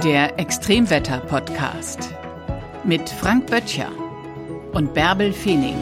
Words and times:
Der 0.00 0.38
Extremwetter-Podcast 0.38 2.08
mit 2.82 3.08
Frank 3.08 3.46
Böttcher 3.48 3.90
und 4.72 4.94
Bärbel 4.94 5.32
Feening. 5.34 5.76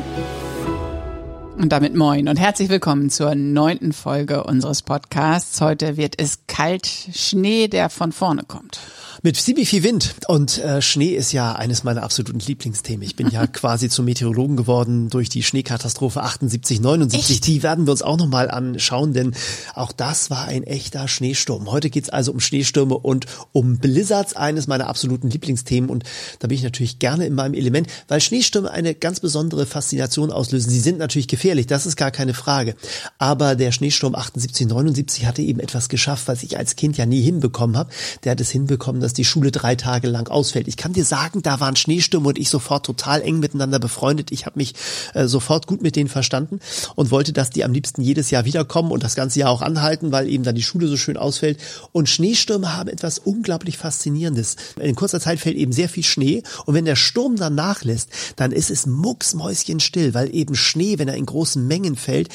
Und 1.56 1.70
damit 1.70 1.94
moin 1.94 2.28
und 2.28 2.36
herzlich 2.36 2.68
willkommen 2.68 3.08
zur 3.08 3.34
neunten 3.36 3.92
Folge 3.92 4.42
unseres 4.44 4.82
Podcasts. 4.82 5.60
Heute 5.60 5.96
wird 5.96 6.20
es 6.20 6.40
kalt, 6.48 6.86
Schnee, 6.86 7.68
der 7.68 7.88
von 7.88 8.10
vorne 8.10 8.42
kommt. 8.42 8.80
Mit 9.22 9.36
ziemlich 9.36 9.68
viel 9.68 9.82
Wind 9.82 10.14
und 10.28 10.58
äh, 10.58 10.80
Schnee 10.80 11.10
ist 11.10 11.32
ja 11.32 11.54
eines 11.54 11.84
meiner 11.84 12.02
absoluten 12.02 12.38
Lieblingsthemen. 12.40 13.02
Ich 13.02 13.16
bin 13.16 13.28
ja 13.28 13.46
quasi 13.48 13.88
zum 13.88 14.04
Meteorologen 14.04 14.56
geworden 14.56 15.10
durch 15.10 15.28
die 15.28 15.42
Schneekatastrophe 15.42 16.22
78, 16.22 16.80
79. 16.80 17.30
Echt? 17.30 17.46
Die 17.46 17.62
werden 17.62 17.86
wir 17.86 17.92
uns 17.92 18.02
auch 18.02 18.16
nochmal 18.16 18.50
anschauen, 18.50 19.12
denn 19.12 19.34
auch 19.74 19.92
das 19.92 20.30
war 20.30 20.46
ein 20.46 20.62
echter 20.62 21.08
Schneesturm. 21.08 21.70
Heute 21.70 21.90
geht's 21.90 22.08
also 22.08 22.32
um 22.32 22.40
Schneestürme 22.40 22.96
und 22.96 23.26
um 23.52 23.78
Blizzards, 23.78 24.34
eines 24.34 24.66
meiner 24.66 24.86
absoluten 24.88 25.30
Lieblingsthemen. 25.30 25.90
Und 25.90 26.04
da 26.38 26.48
bin 26.48 26.56
ich 26.56 26.62
natürlich 26.62 26.98
gerne 26.98 27.26
in 27.26 27.34
meinem 27.34 27.54
Element, 27.54 27.88
weil 28.08 28.20
Schneestürme 28.20 28.70
eine 28.70 28.94
ganz 28.94 29.20
besondere 29.20 29.66
Faszination 29.66 30.32
auslösen. 30.32 30.70
Sie 30.70 30.80
sind 30.80 30.98
natürlich 30.98 31.28
gefährlich, 31.28 31.66
das 31.66 31.86
ist 31.86 31.96
gar 31.96 32.10
keine 32.10 32.34
Frage. 32.34 32.74
Aber 33.18 33.54
der 33.54 33.72
Schneesturm 33.72 34.14
78, 34.14 34.68
79 34.68 35.26
hatte 35.26 35.42
eben 35.42 35.60
etwas 35.60 35.88
geschafft, 35.88 36.28
was 36.28 36.42
ich 36.42 36.58
als 36.58 36.76
Kind 36.76 36.96
ja 36.96 37.06
nie 37.06 37.22
hinbekommen 37.22 37.76
habe. 37.76 37.90
Der 38.24 38.32
hat 38.32 38.40
es 38.40 38.50
hinbekommen, 38.50 39.00
dass 39.10 39.14
die 39.14 39.24
Schule 39.24 39.50
drei 39.50 39.74
Tage 39.74 40.06
lang 40.06 40.28
ausfällt. 40.28 40.68
Ich 40.68 40.76
kann 40.76 40.92
dir 40.92 41.04
sagen, 41.04 41.42
da 41.42 41.58
waren 41.58 41.74
Schneestürme 41.74 42.28
und 42.28 42.38
ich 42.38 42.48
sofort 42.48 42.86
total 42.86 43.22
eng 43.22 43.40
miteinander 43.40 43.80
befreundet. 43.80 44.30
Ich 44.30 44.46
habe 44.46 44.56
mich 44.56 44.74
äh, 45.14 45.26
sofort 45.26 45.66
gut 45.66 45.82
mit 45.82 45.96
denen 45.96 46.08
verstanden 46.08 46.60
und 46.94 47.10
wollte, 47.10 47.32
dass 47.32 47.50
die 47.50 47.64
am 47.64 47.72
liebsten 47.72 48.02
jedes 48.02 48.30
Jahr 48.30 48.44
wiederkommen 48.44 48.92
und 48.92 49.02
das 49.02 49.16
ganze 49.16 49.40
Jahr 49.40 49.50
auch 49.50 49.62
anhalten, 49.62 50.12
weil 50.12 50.28
eben 50.28 50.44
dann 50.44 50.54
die 50.54 50.62
Schule 50.62 50.86
so 50.86 50.96
schön 50.96 51.16
ausfällt. 51.16 51.58
Und 51.90 52.08
Schneestürme 52.08 52.76
haben 52.76 52.88
etwas 52.88 53.18
unglaublich 53.18 53.78
Faszinierendes. 53.78 54.54
In 54.78 54.94
kurzer 54.94 55.18
Zeit 55.18 55.40
fällt 55.40 55.56
eben 55.56 55.72
sehr 55.72 55.88
viel 55.88 56.04
Schnee 56.04 56.44
und 56.66 56.74
wenn 56.74 56.84
der 56.84 56.94
Sturm 56.94 57.34
dann 57.34 57.56
nachlässt, 57.56 58.10
dann 58.36 58.52
ist 58.52 58.70
es 58.70 58.86
mucksmäuschenstill, 58.86 60.14
weil 60.14 60.32
eben 60.32 60.54
Schnee, 60.54 61.00
wenn 61.00 61.08
er 61.08 61.16
in 61.16 61.26
großen 61.26 61.66
Mengen 61.66 61.96
fällt, 61.96 62.28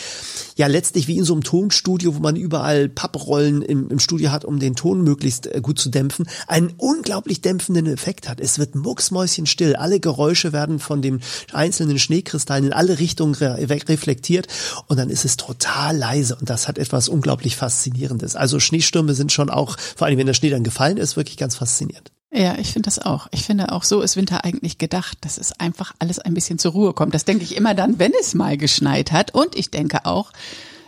ja 0.57 0.67
letztlich 0.67 1.07
wie 1.07 1.17
in 1.17 1.23
so 1.23 1.33
einem 1.33 1.43
Tonstudio, 1.43 2.15
wo 2.15 2.19
man 2.19 2.35
überall 2.35 2.89
Papprollen 2.89 3.61
im, 3.61 3.89
im 3.89 3.99
Studio 3.99 4.31
hat, 4.31 4.43
um 4.43 4.59
den 4.59 4.75
Ton 4.75 5.03
möglichst 5.03 5.47
äh, 5.47 5.61
gut 5.61 5.79
zu 5.79 5.89
dämpfen, 5.89 6.25
einen 6.55 6.73
unglaublich 6.77 7.41
dämpfenden 7.41 7.85
Effekt 7.85 8.29
hat. 8.29 8.39
Es 8.39 8.59
wird 8.59 8.75
mucksmäuschenstill. 8.75 9.75
Alle 9.75 9.99
Geräusche 9.99 10.53
werden 10.53 10.79
von 10.79 11.01
den 11.01 11.19
einzelnen 11.51 11.99
Schneekristallen 11.99 12.67
in 12.67 12.73
alle 12.73 12.97
Richtungen 12.97 13.35
re 13.35 13.57
reflektiert 13.59 14.47
und 14.87 14.97
dann 14.97 15.09
ist 15.09 15.25
es 15.25 15.35
total 15.35 15.97
leise 15.97 16.37
und 16.37 16.49
das 16.49 16.69
hat 16.69 16.77
etwas 16.77 17.09
unglaublich 17.09 17.57
Faszinierendes. 17.57 18.37
Also 18.37 18.61
Schneestürme 18.61 19.15
sind 19.15 19.33
schon 19.33 19.49
auch, 19.49 19.77
vor 19.97 20.07
allem 20.07 20.17
wenn 20.17 20.27
der 20.27 20.33
Schnee 20.33 20.49
dann 20.49 20.63
gefallen 20.63 20.95
ist, 20.95 21.17
wirklich 21.17 21.35
ganz 21.35 21.55
faszinierend. 21.55 22.13
Ja, 22.31 22.57
ich 22.57 22.71
finde 22.71 22.87
das 22.87 22.99
auch. 22.99 23.27
Ich 23.31 23.43
finde 23.43 23.73
auch, 23.73 23.83
so 23.83 24.01
ist 24.01 24.15
Winter 24.15 24.45
eigentlich 24.45 24.77
gedacht, 24.77 25.17
dass 25.21 25.37
es 25.37 25.51
einfach 25.59 25.93
alles 25.99 26.19
ein 26.19 26.33
bisschen 26.33 26.57
zur 26.57 26.71
Ruhe 26.71 26.93
kommt. 26.93 27.13
Das 27.13 27.25
denke 27.25 27.43
ich 27.43 27.57
immer 27.57 27.73
dann, 27.73 27.99
wenn 27.99 28.13
es 28.19 28.33
mal 28.33 28.57
geschneit 28.57 29.11
hat. 29.11 29.33
Und 29.33 29.55
ich 29.55 29.71
denke 29.71 30.05
auch, 30.05 30.31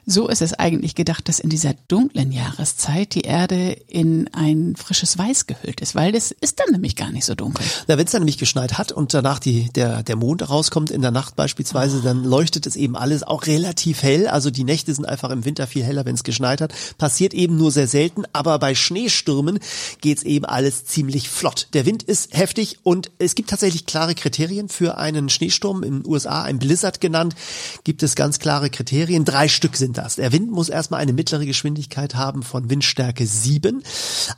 so 0.10 0.30
ist 0.30 0.42
es 0.42 0.54
eigentlich 0.54 0.96
gedacht, 0.96 1.28
dass 1.28 1.42
in 1.42 1.50
dieser 1.50 1.74
dunklen 1.90 2.32
Jahreszeit 2.32 3.14
die 3.14 3.22
Erde 3.22 3.74
in 3.88 4.30
ein 4.34 4.78
frisches 4.78 5.18
Weiß 5.18 5.48
gehüllt 5.48 5.82
ist, 5.82 5.96
weil 5.96 6.16
es 6.16 6.32
ist 6.32 6.62
dann 6.62 6.72
nämlich 6.72 6.96
gar 6.96 7.12
nicht 7.12 7.26
so 7.26 7.36
dunkel. 7.36 7.66
Na, 7.88 7.98
wenn 7.98 8.06
es 8.06 8.14
dann 8.14 8.22
nämlich 8.22 8.38
geschneit 8.38 8.78
hat 8.78 8.94
und 8.94 9.14
danach 9.14 9.40
die, 9.40 9.70
der, 9.74 10.04
der 10.04 10.16
Mond 10.16 10.50
rauskommt 10.50 10.92
in 10.92 11.02
der 11.02 11.12
Nacht 11.12 11.36
beispielsweise, 11.36 12.02
dann 12.02 12.24
leuchtet 12.24 12.66
es 12.66 12.78
eben 12.78 12.96
alles 12.96 13.24
auch 13.24 13.48
relativ 13.48 14.02
hell. 14.02 14.30
Also 14.30 14.50
die 14.50 14.64
Nächte 14.64 14.94
sind 14.94 15.04
einfach 15.04 15.30
im 15.30 15.44
Winter 15.44 15.68
viel 15.68 15.84
heller, 15.84 16.06
wenn 16.06 16.16
es 16.16 16.24
geschneit 16.24 16.62
hat. 16.62 16.74
Passiert 16.98 17.34
eben 17.34 17.58
nur 17.58 17.72
sehr 17.72 17.88
selten, 17.90 18.24
aber 18.32 18.60
bei 18.60 18.76
Schneestürmen 18.76 19.60
geht's 20.00 20.24
eben 20.24 20.46
alles 20.46 20.86
ziemlich 20.86 21.28
flott. 21.28 21.68
Der 21.74 21.86
Wind 21.86 22.04
ist 22.04 22.34
heftig 22.34 22.80
und 22.84 23.12
es 23.20 23.36
gibt 23.36 23.50
tatsächlich 23.50 23.86
klare 23.86 24.16
Kriterien 24.16 24.70
für 24.70 24.98
einen 24.98 25.28
Schneesturm. 25.28 25.84
In 25.84 26.04
den 26.04 26.10
USA, 26.10 26.44
ein 26.44 26.60
Blizzard 26.60 27.02
genannt, 27.02 27.36
gibt 27.84 28.04
es 28.04 28.16
ganz 28.16 28.40
klare 28.40 28.70
Kriterien. 28.70 29.26
Drei 29.26 29.50
Stück 29.50 29.76
sind 29.76 29.97
das. 29.98 30.16
Der 30.16 30.32
Wind 30.32 30.52
muss 30.52 30.70
erstmal 30.70 31.02
eine 31.02 31.14
mittlere 31.14 31.46
Geschwindigkeit 31.46 32.16
haben 32.16 32.44
von 32.44 32.70
Windstärke 32.70 33.26
7, 33.26 33.84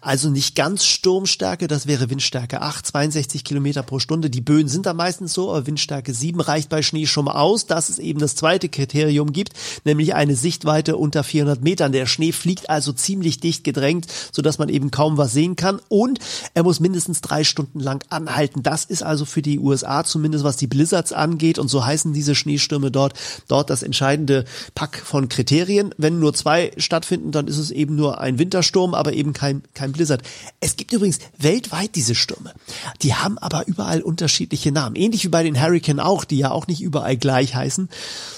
also 0.02 0.30
nicht 0.30 0.56
ganz 0.56 0.86
Sturmstärke, 0.86 1.68
das 1.68 1.88
wäre 1.88 2.10
Windstärke 2.10 2.62
8, 2.62 2.86
62 2.86 3.44
Kilometer 3.44 3.84
pro 3.84 4.00
Stunde. 4.00 4.30
Die 4.30 4.42
Böen 4.42 4.68
sind 4.68 4.86
da 4.86 4.94
meistens 4.94 5.34
so, 5.34 5.52
aber 5.52 5.68
Windstärke 5.68 6.14
7 6.14 6.40
reicht 6.40 6.70
bei 6.70 6.82
Schnee 6.82 7.06
schon 7.06 7.26
mal 7.26 7.34
aus, 7.34 7.66
dass 7.66 7.90
es 7.90 8.00
eben 8.00 8.20
das 8.20 8.36
zweite 8.36 8.70
Kriterium 8.70 9.34
gibt, 9.34 9.54
nämlich 9.84 10.16
eine 10.16 10.36
Sichtweite 10.36 10.98
unter 10.98 11.24
400 11.24 11.62
Metern. 11.62 11.92
Der 11.92 12.06
Schnee 12.06 12.32
fliegt 12.32 12.70
also 12.70 12.94
ziemlich 12.94 13.40
dicht 13.40 13.64
gedrängt, 13.64 14.08
sodass 14.32 14.58
man 14.58 14.70
eben 14.70 14.92
kaum 14.92 15.18
was 15.18 15.34
sehen 15.34 15.56
kann 15.56 15.80
und 15.90 16.20
er 16.54 16.64
muss 16.64 16.80
mindestens 16.80 17.22
drei 17.22 17.44
Stunden 17.44 17.80
lang 17.80 18.04
anhalten. 18.10 18.64
Das 18.64 18.86
ist 18.86 19.04
also 19.04 19.26
für 19.26 19.42
die 19.42 19.60
USA 19.60 20.04
zumindest, 20.04 20.44
was 20.44 20.58
die 20.58 20.68
Blizzards 20.68 21.14
angeht 21.14 21.60
und 21.60 21.68
so 21.68 21.86
heißen 21.86 22.14
diese 22.14 22.36
Schneestürme 22.36 22.92
dort, 22.92 23.14
dort 23.48 23.70
das 23.70 23.84
entscheidende 23.84 24.46
Pack 24.76 25.02
von 25.04 25.28
Kriterien 25.28 25.49
Kriterien. 25.50 25.96
Wenn 25.98 26.20
nur 26.20 26.36
zwei 26.36 26.72
stattfinden, 26.78 27.32
dann 27.32 27.48
ist 27.48 27.58
es 27.58 27.72
eben 27.72 27.96
nur 27.96 28.22
ein 28.22 28.38
Wintersturm, 28.38 28.94
aber 28.94 29.14
eben 29.14 29.34
kein, 29.34 29.64
kein 29.74 29.92
Blizzard. 29.92 30.22
Es 30.60 30.76
gibt 30.76 30.94
übrigens 30.94 31.18
weltweit 31.40 31.96
diese 31.96 32.14
Stürme. 32.14 32.54
Die 33.02 33.16
haben 33.16 33.40
aber 33.40 33.68
überall 33.68 34.04
unterschiedliche 34.04 34.72
Namen. 34.72 34.96
Ähnlich 34.96 35.24
wie 35.24 35.30
bei 35.30 35.42
den 35.42 35.60
Hurricane 35.60 36.02
auch, 36.02 36.24
die 36.24 36.38
ja 36.38 36.52
auch 36.52 36.68
nicht 36.68 36.82
überall 36.82 37.18
gleich 37.18 37.56
heißen. 37.56 37.90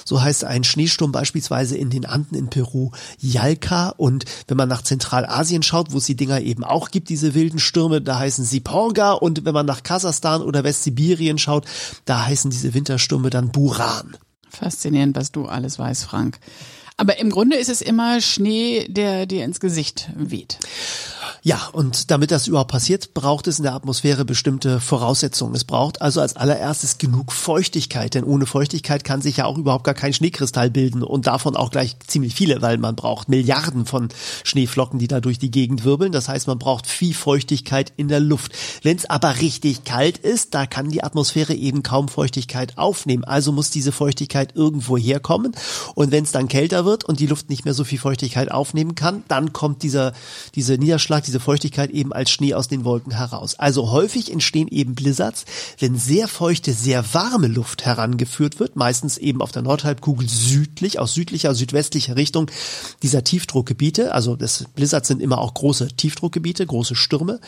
So 0.05 0.21
heißt 0.21 0.45
ein 0.45 0.63
Schneesturm 0.63 1.11
beispielsweise 1.11 1.75
in 1.75 1.89
den 1.89 2.05
Anden 2.05 2.33
in 2.33 2.49
Peru 2.49 2.91
Yalka. 3.19 3.89
Und 3.89 4.23
wenn 4.47 4.55
man 4.55 4.69
nach 4.69 4.81
Zentralasien 4.81 5.63
schaut, 5.63 5.91
wo 5.91 5.97
es 5.97 6.05
die 6.05 6.15
Dinger 6.15 6.39
eben 6.39 6.63
auch 6.63 6.91
gibt, 6.91 7.09
diese 7.09 7.33
wilden 7.33 7.59
Stürme, 7.59 7.99
da 7.99 8.19
heißen 8.19 8.45
sie 8.45 8.61
Porga. 8.61 9.11
Und 9.11 9.43
wenn 9.43 9.53
man 9.53 9.65
nach 9.65 9.83
Kasachstan 9.83 10.41
oder 10.41 10.63
Westsibirien 10.63 11.39
schaut, 11.39 11.65
da 12.05 12.25
heißen 12.25 12.51
diese 12.51 12.73
Winterstürme 12.73 13.29
dann 13.29 13.51
Buran. 13.51 14.15
Faszinierend, 14.49 15.17
was 15.17 15.33
du 15.33 15.47
alles 15.47 15.77
weißt, 15.77 16.05
Frank. 16.05 16.39
Aber 16.97 17.17
im 17.19 17.29
Grunde 17.29 17.57
ist 17.57 17.69
es 17.69 17.81
immer 17.81 18.21
Schnee, 18.21 18.85
der 18.87 19.25
dir 19.25 19.43
ins 19.43 19.59
Gesicht 19.59 20.09
weht. 20.15 20.59
Ja, 21.43 21.69
und 21.71 22.11
damit 22.11 22.29
das 22.29 22.47
überhaupt 22.47 22.69
passiert, 22.69 23.15
braucht 23.15 23.47
es 23.47 23.57
in 23.57 23.63
der 23.63 23.73
Atmosphäre 23.73 24.25
bestimmte 24.25 24.79
Voraussetzungen. 24.79 25.55
Es 25.55 25.63
braucht 25.63 25.99
also 25.99 26.21
als 26.21 26.35
allererstes 26.35 26.99
genug 26.99 27.31
Feuchtigkeit, 27.31 28.13
denn 28.13 28.23
ohne 28.23 28.45
Feuchtigkeit 28.45 29.03
kann 29.03 29.23
sich 29.23 29.37
ja 29.37 29.45
auch 29.45 29.57
überhaupt 29.57 29.83
gar 29.83 29.95
kein 29.95 30.13
Schneekristall 30.13 30.69
bilden 30.69 31.01
und 31.01 31.25
davon 31.25 31.55
auch 31.55 31.71
gleich 31.71 31.95
ziemlich 32.05 32.35
viele, 32.35 32.61
weil 32.61 32.77
man 32.77 32.95
braucht 32.95 33.27
Milliarden 33.27 33.87
von 33.87 34.09
Schneeflocken, 34.43 34.99
die 34.99 35.07
da 35.07 35.19
durch 35.19 35.39
die 35.39 35.49
Gegend 35.49 35.83
wirbeln. 35.83 36.11
Das 36.11 36.29
heißt, 36.29 36.45
man 36.45 36.59
braucht 36.59 36.85
viel 36.85 37.15
Feuchtigkeit 37.15 37.91
in 37.97 38.07
der 38.07 38.19
Luft. 38.19 38.51
Wenn 38.83 38.97
es 38.97 39.09
aber 39.09 39.39
richtig 39.39 39.83
kalt 39.83 40.19
ist, 40.19 40.53
da 40.53 40.67
kann 40.67 40.91
die 40.91 41.03
Atmosphäre 41.03 41.55
eben 41.55 41.81
kaum 41.81 42.07
Feuchtigkeit 42.07 42.77
aufnehmen. 42.77 43.23
Also 43.23 43.51
muss 43.51 43.71
diese 43.71 43.91
Feuchtigkeit 43.91 44.55
irgendwo 44.55 44.95
herkommen. 44.95 45.53
Und 45.95 46.11
wenn 46.11 46.23
es 46.23 46.31
dann 46.31 46.47
kälter 46.47 46.85
wird 46.85 47.03
und 47.03 47.19
die 47.19 47.25
Luft 47.25 47.49
nicht 47.49 47.65
mehr 47.65 47.73
so 47.73 47.83
viel 47.83 47.97
Feuchtigkeit 47.97 48.51
aufnehmen 48.51 48.93
kann, 48.93 49.23
dann 49.27 49.53
kommt 49.53 49.81
dieser, 49.81 50.13
diese 50.53 50.77
Niederschlag, 50.77 51.30
diese 51.31 51.39
Feuchtigkeit 51.39 51.91
eben 51.91 52.11
als 52.11 52.29
Schnee 52.29 52.53
aus 52.53 52.67
den 52.67 52.83
Wolken 52.83 53.13
heraus. 53.13 53.55
Also 53.57 53.89
häufig 53.91 54.33
entstehen 54.33 54.67
eben 54.67 54.95
Blizzards, 54.95 55.45
wenn 55.79 55.97
sehr 55.97 56.27
feuchte, 56.27 56.73
sehr 56.73 57.13
warme 57.13 57.47
Luft 57.47 57.85
herangeführt 57.85 58.59
wird, 58.59 58.75
meistens 58.75 59.17
eben 59.17 59.41
auf 59.41 59.53
der 59.53 59.61
Nordhalbkugel 59.61 60.27
südlich, 60.27 60.99
aus 60.99 61.13
südlicher, 61.13 61.55
südwestlicher 61.55 62.17
Richtung 62.17 62.51
dieser 63.01 63.23
Tiefdruckgebiete. 63.23 64.13
Also 64.13 64.35
das 64.35 64.65
Blizzards 64.75 65.07
sind 65.07 65.21
immer 65.21 65.37
auch 65.37 65.53
große 65.53 65.95
Tiefdruckgebiete, 65.95 66.65
große 66.65 66.95
Stürme. 66.95 67.39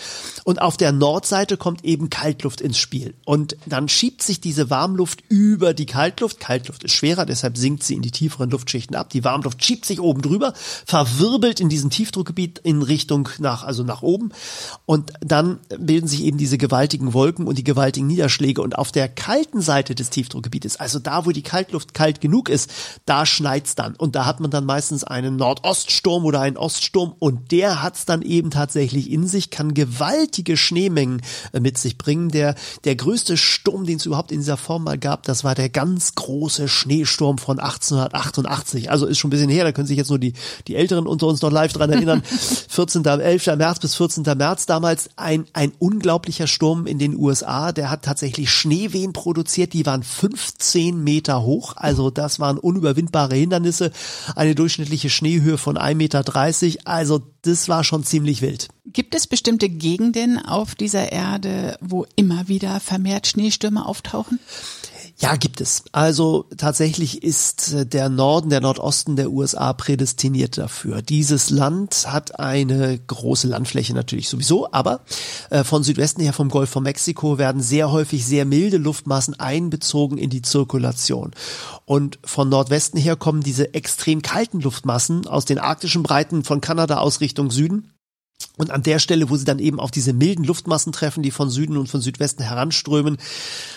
Und 0.45 0.61
auf 0.61 0.77
der 0.77 0.93
Nordseite 0.93 1.57
kommt 1.57 1.83
eben 1.83 2.09
Kaltluft 2.09 2.61
ins 2.61 2.77
Spiel. 2.77 3.15
Und 3.25 3.57
dann 3.65 3.89
schiebt 3.89 4.23
sich 4.23 4.39
diese 4.39 4.69
Warmluft 4.69 5.25
über 5.27 5.73
die 5.73 5.87
Kaltluft. 5.87 6.39
Kaltluft 6.39 6.85
ist 6.85 6.93
schwerer, 6.93 7.25
deshalb 7.25 7.57
sinkt 7.57 7.83
sie 7.83 7.95
in 7.95 8.01
die 8.01 8.11
tieferen 8.11 8.49
Luftschichten 8.49 8.95
ab. 8.95 9.09
Die 9.09 9.25
Warmluft 9.25 9.61
schiebt 9.61 9.83
sich 9.83 9.99
oben 9.99 10.21
drüber, 10.21 10.53
verwirbelt 10.85 11.59
in 11.59 11.67
diesem 11.67 11.89
Tiefdruckgebiet 11.89 12.59
in 12.59 12.81
Richtung 12.81 13.27
nach 13.39 13.63
also 13.73 13.83
nach 13.83 14.03
oben. 14.03 14.29
Und 14.85 15.13
dann 15.21 15.59
bilden 15.77 16.07
sich 16.07 16.23
eben 16.23 16.37
diese 16.37 16.57
gewaltigen 16.57 17.13
Wolken 17.13 17.47
und 17.47 17.57
die 17.57 17.63
gewaltigen 17.63 18.07
Niederschläge. 18.07 18.61
Und 18.61 18.77
auf 18.77 18.91
der 18.91 19.09
kalten 19.09 19.61
Seite 19.61 19.95
des 19.95 20.09
Tiefdruckgebietes, 20.11 20.79
also 20.79 20.99
da, 20.99 21.25
wo 21.25 21.31
die 21.31 21.41
Kaltluft 21.41 21.93
kalt 21.93 22.21
genug 22.21 22.49
ist, 22.49 22.71
da 23.05 23.25
schneit's 23.25 23.75
dann. 23.75 23.95
Und 23.95 24.15
da 24.15 24.25
hat 24.25 24.39
man 24.39 24.51
dann 24.51 24.65
meistens 24.65 25.03
einen 25.03 25.35
Nordoststurm 25.35 26.23
oder 26.25 26.41
einen 26.41 26.57
Oststurm 26.57 27.15
und 27.17 27.51
der 27.51 27.81
hat's 27.81 28.05
dann 28.05 28.21
eben 28.21 28.51
tatsächlich 28.51 29.11
in 29.11 29.27
sich, 29.27 29.49
kann 29.49 29.73
gewaltige 29.73 30.55
Schneemengen 30.55 31.21
äh, 31.51 31.59
mit 31.59 31.77
sich 31.77 31.97
bringen. 31.97 32.29
Der, 32.29 32.55
der 32.83 32.95
größte 32.95 33.37
Sturm, 33.37 33.85
den 33.85 33.97
es 33.97 34.05
überhaupt 34.05 34.31
in 34.31 34.39
dieser 34.39 34.57
Form 34.57 34.83
mal 34.83 34.99
gab, 34.99 35.23
das 35.23 35.43
war 35.43 35.55
der 35.55 35.69
ganz 35.69 36.13
große 36.13 36.67
Schneesturm 36.67 37.39
von 37.39 37.59
1888. 37.59 38.91
Also 38.91 39.07
ist 39.07 39.17
schon 39.17 39.29
ein 39.29 39.31
bisschen 39.31 39.49
her, 39.49 39.63
da 39.63 39.71
können 39.71 39.87
sich 39.87 39.97
jetzt 39.97 40.09
nur 40.09 40.19
die, 40.19 40.33
die 40.67 40.75
Älteren 40.75 41.07
unter 41.07 41.25
uns 41.27 41.41
noch 41.41 41.51
live 41.51 41.73
dran 41.73 41.89
erinnern. 41.89 42.21
14. 42.69 43.03
11. 43.63 43.63
März 43.63 43.79
bis 43.79 43.95
14. 43.95 44.23
März 44.37 44.65
damals 44.65 45.09
ein, 45.15 45.45
ein 45.53 45.71
unglaublicher 45.79 46.47
Sturm 46.47 46.85
in 46.85 46.99
den 46.99 47.15
USA. 47.15 47.71
Der 47.71 47.89
hat 47.89 48.03
tatsächlich 48.03 48.51
Schneewehen 48.51 49.13
produziert. 49.13 49.71
Die 49.71 49.85
waren 49.85 50.03
15 50.03 51.01
Meter 51.01 51.43
hoch. 51.43 51.73
Also 51.77 52.09
das 52.09 52.41
waren 52.41 52.57
unüberwindbare 52.57 53.35
Hindernisse. 53.35 53.91
Eine 54.35 54.53
durchschnittliche 54.53 55.09
Schneehöhe 55.09 55.57
von 55.57 55.77
1,30 55.77 55.95
Meter. 55.95 56.23
Also 56.83 57.21
das 57.43 57.69
war 57.69 57.85
schon 57.85 58.03
ziemlich 58.03 58.41
wild. 58.41 58.67
Gibt 58.85 59.15
es 59.15 59.27
bestimmte 59.27 59.69
Gegenden 59.69 60.39
auf 60.45 60.75
dieser 60.75 61.13
Erde, 61.13 61.77
wo 61.79 62.05
immer 62.17 62.49
wieder 62.49 62.81
vermehrt 62.81 63.27
Schneestürme 63.27 63.85
auftauchen? 63.85 64.39
Ja, 65.23 65.37
gibt 65.37 65.61
es. 65.61 65.85
Also 65.93 66.49
tatsächlich 66.57 67.23
ist 67.23 67.71
äh, 67.71 67.85
der 67.85 68.09
Norden, 68.09 68.49
der 68.49 68.59
Nordosten 68.59 69.15
der 69.15 69.31
USA 69.31 69.71
prädestiniert 69.71 70.57
dafür. 70.57 71.01
Dieses 71.01 71.49
Land 71.49 72.11
hat 72.11 72.41
eine 72.41 72.99
große 72.99 73.47
Landfläche 73.47 73.93
natürlich 73.93 74.27
sowieso, 74.27 74.69
aber 74.73 74.99
äh, 75.49 75.63
von 75.63 75.81
Südwesten 75.81 76.21
her 76.21 76.33
vom 76.33 76.49
Golf 76.49 76.71
von 76.71 76.83
Mexiko 76.83 77.37
werden 77.37 77.61
sehr 77.61 77.89
häufig 77.89 78.25
sehr 78.25 78.43
milde 78.43 78.75
Luftmassen 78.75 79.39
einbezogen 79.39 80.17
in 80.17 80.29
die 80.29 80.41
Zirkulation. 80.41 81.31
Und 81.85 82.19
von 82.25 82.49
Nordwesten 82.49 82.99
her 82.99 83.15
kommen 83.15 83.43
diese 83.43 83.73
extrem 83.73 84.23
kalten 84.23 84.59
Luftmassen 84.59 85.25
aus 85.25 85.45
den 85.45 85.57
arktischen 85.57 86.03
Breiten 86.03 86.43
von 86.43 86.59
Kanada 86.59 86.97
aus 86.97 87.21
Richtung 87.21 87.49
Süden 87.49 87.92
und 88.57 88.69
an 88.69 88.83
der 88.83 88.99
Stelle, 88.99 89.29
wo 89.29 89.35
sie 89.35 89.45
dann 89.45 89.59
eben 89.59 89.79
auf 89.79 89.89
diese 89.89 90.13
milden 90.13 90.45
Luftmassen 90.45 90.93
treffen, 90.93 91.23
die 91.23 91.31
von 91.31 91.49
Süden 91.49 91.75
und 91.75 91.87
von 91.87 92.01
Südwesten 92.01 92.43
heranströmen 92.43 93.17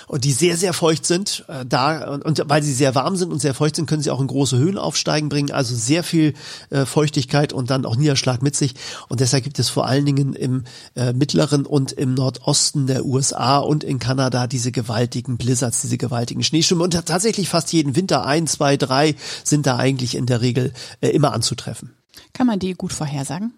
und 0.06 0.24
die 0.24 0.32
sehr, 0.32 0.56
sehr 0.56 0.74
feucht 0.74 1.06
sind, 1.06 1.44
äh, 1.48 1.64
da, 1.64 2.12
und, 2.12 2.24
und, 2.24 2.42
weil 2.46 2.62
sie 2.62 2.74
sehr 2.74 2.94
warm 2.94 3.16
sind 3.16 3.32
und 3.32 3.40
sehr 3.40 3.54
feucht 3.54 3.76
sind, 3.76 3.86
können 3.86 4.02
sie 4.02 4.10
auch 4.10 4.20
in 4.20 4.26
große 4.26 4.58
Höhen 4.58 4.76
aufsteigen 4.76 5.30
bringen, 5.30 5.50
also 5.50 5.74
sehr 5.74 6.02
viel 6.02 6.34
äh, 6.70 6.84
Feuchtigkeit 6.84 7.52
und 7.52 7.70
dann 7.70 7.86
auch 7.86 7.96
Niederschlag 7.96 8.42
mit 8.42 8.54
sich. 8.54 8.74
Und 9.08 9.20
deshalb 9.20 9.44
gibt 9.44 9.58
es 9.58 9.70
vor 9.70 9.86
allen 9.86 10.04
Dingen 10.04 10.34
im 10.34 10.64
äh, 10.94 11.14
mittleren 11.14 11.64
und 11.64 11.92
im 11.92 12.12
Nordosten 12.12 12.86
der 12.86 13.06
USA 13.06 13.58
und 13.58 13.82
in 13.82 13.98
Kanada 13.98 14.46
diese 14.46 14.72
gewaltigen 14.72 15.38
Blizzards, 15.38 15.80
diese 15.80 15.96
gewaltigen 15.96 16.42
Schneestürme. 16.42 16.84
Und 16.84 16.92
tatsächlich 16.92 17.48
fast 17.48 17.72
jeden 17.72 17.96
Winter 17.96 18.26
ein, 18.26 18.46
zwei, 18.46 18.76
drei 18.76 19.14
sind 19.42 19.66
da 19.66 19.76
eigentlich 19.76 20.14
in 20.14 20.26
der 20.26 20.42
Regel 20.42 20.74
äh, 21.00 21.08
immer 21.08 21.32
anzutreffen. 21.32 21.94
Kann 22.34 22.46
man 22.46 22.58
die 22.58 22.74
gut 22.74 22.92
vorhersagen? 22.92 23.54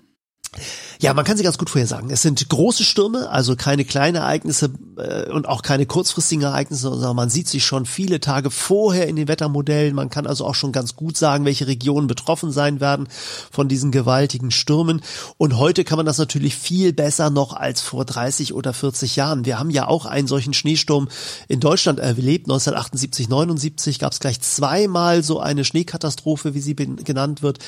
Ja, 1.00 1.14
man 1.14 1.24
kann 1.24 1.36
sie 1.36 1.44
ganz 1.44 1.58
gut 1.58 1.70
vorhersagen. 1.70 2.10
Es 2.10 2.22
sind 2.22 2.48
große 2.48 2.82
Stürme, 2.82 3.30
also 3.30 3.54
keine 3.54 3.84
kleinen 3.84 4.16
Ereignisse 4.16 4.70
äh, 4.96 5.30
und 5.30 5.46
auch 5.46 5.62
keine 5.62 5.86
kurzfristigen 5.86 6.42
Ereignisse, 6.42 6.88
sondern 6.88 7.14
man 7.14 7.30
sieht 7.30 7.46
sich 7.46 7.64
schon 7.64 7.86
viele 7.86 8.18
Tage 8.18 8.50
vorher 8.50 9.06
in 9.06 9.14
den 9.14 9.28
Wettermodellen. 9.28 9.94
Man 9.94 10.10
kann 10.10 10.26
also 10.26 10.44
auch 10.44 10.56
schon 10.56 10.72
ganz 10.72 10.96
gut 10.96 11.16
sagen, 11.16 11.44
welche 11.44 11.68
Regionen 11.68 12.08
betroffen 12.08 12.50
sein 12.50 12.80
werden 12.80 13.06
von 13.52 13.68
diesen 13.68 13.92
gewaltigen 13.92 14.50
Stürmen. 14.50 15.00
Und 15.36 15.56
heute 15.56 15.84
kann 15.84 15.98
man 15.98 16.06
das 16.06 16.18
natürlich 16.18 16.56
viel 16.56 16.92
besser 16.92 17.30
noch 17.30 17.52
als 17.52 17.80
vor 17.80 18.04
30 18.04 18.52
oder 18.52 18.74
40 18.74 19.14
Jahren. 19.14 19.44
Wir 19.44 19.60
haben 19.60 19.70
ja 19.70 19.86
auch 19.86 20.04
einen 20.04 20.26
solchen 20.26 20.52
Schneesturm 20.52 21.08
in 21.46 21.60
Deutschland 21.60 22.00
erlebt. 22.00 22.46
1978, 22.46 23.28
79 23.28 24.00
gab 24.00 24.12
es 24.12 24.18
gleich 24.18 24.40
zweimal 24.40 25.22
so 25.22 25.38
eine 25.38 25.64
Schneekatastrophe, 25.64 26.54
wie 26.54 26.60
sie 26.60 26.74
genannt 26.74 27.42
wird. 27.42 27.58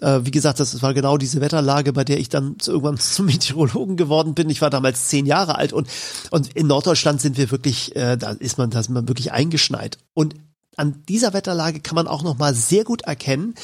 Äh, 0.00 0.20
wie 0.24 0.30
gesagt, 0.30 0.60
das 0.60 0.82
war 0.82 0.92
genau 0.92 1.16
diese 1.16 1.40
Wetterlage, 1.40 1.94
bei 1.94 2.04
der 2.04 2.18
ich 2.18 2.28
dann 2.28 2.56
irgendwann 2.74 2.98
zum 2.98 3.26
Meteorologen 3.26 3.96
geworden 3.96 4.34
bin. 4.34 4.50
Ich 4.50 4.60
war 4.60 4.70
damals 4.70 5.08
zehn 5.08 5.26
Jahre 5.26 5.56
alt 5.56 5.72
und, 5.72 5.88
und 6.30 6.54
in 6.54 6.66
Norddeutschland 6.66 7.20
sind 7.20 7.38
wir 7.38 7.50
wirklich, 7.50 7.96
äh, 7.96 8.16
da 8.16 8.30
ist 8.30 8.58
man, 8.58 8.70
da 8.70 8.80
ist 8.80 8.90
man 8.90 9.08
wirklich 9.08 9.32
eingeschneit. 9.32 9.98
Und 10.12 10.34
an 10.76 11.02
dieser 11.08 11.32
Wetterlage 11.32 11.80
kann 11.80 11.94
man 11.94 12.08
auch 12.08 12.22
noch 12.22 12.38
mal 12.38 12.54
sehr 12.54 12.84
gut 12.84 13.02
erkennen, 13.02 13.54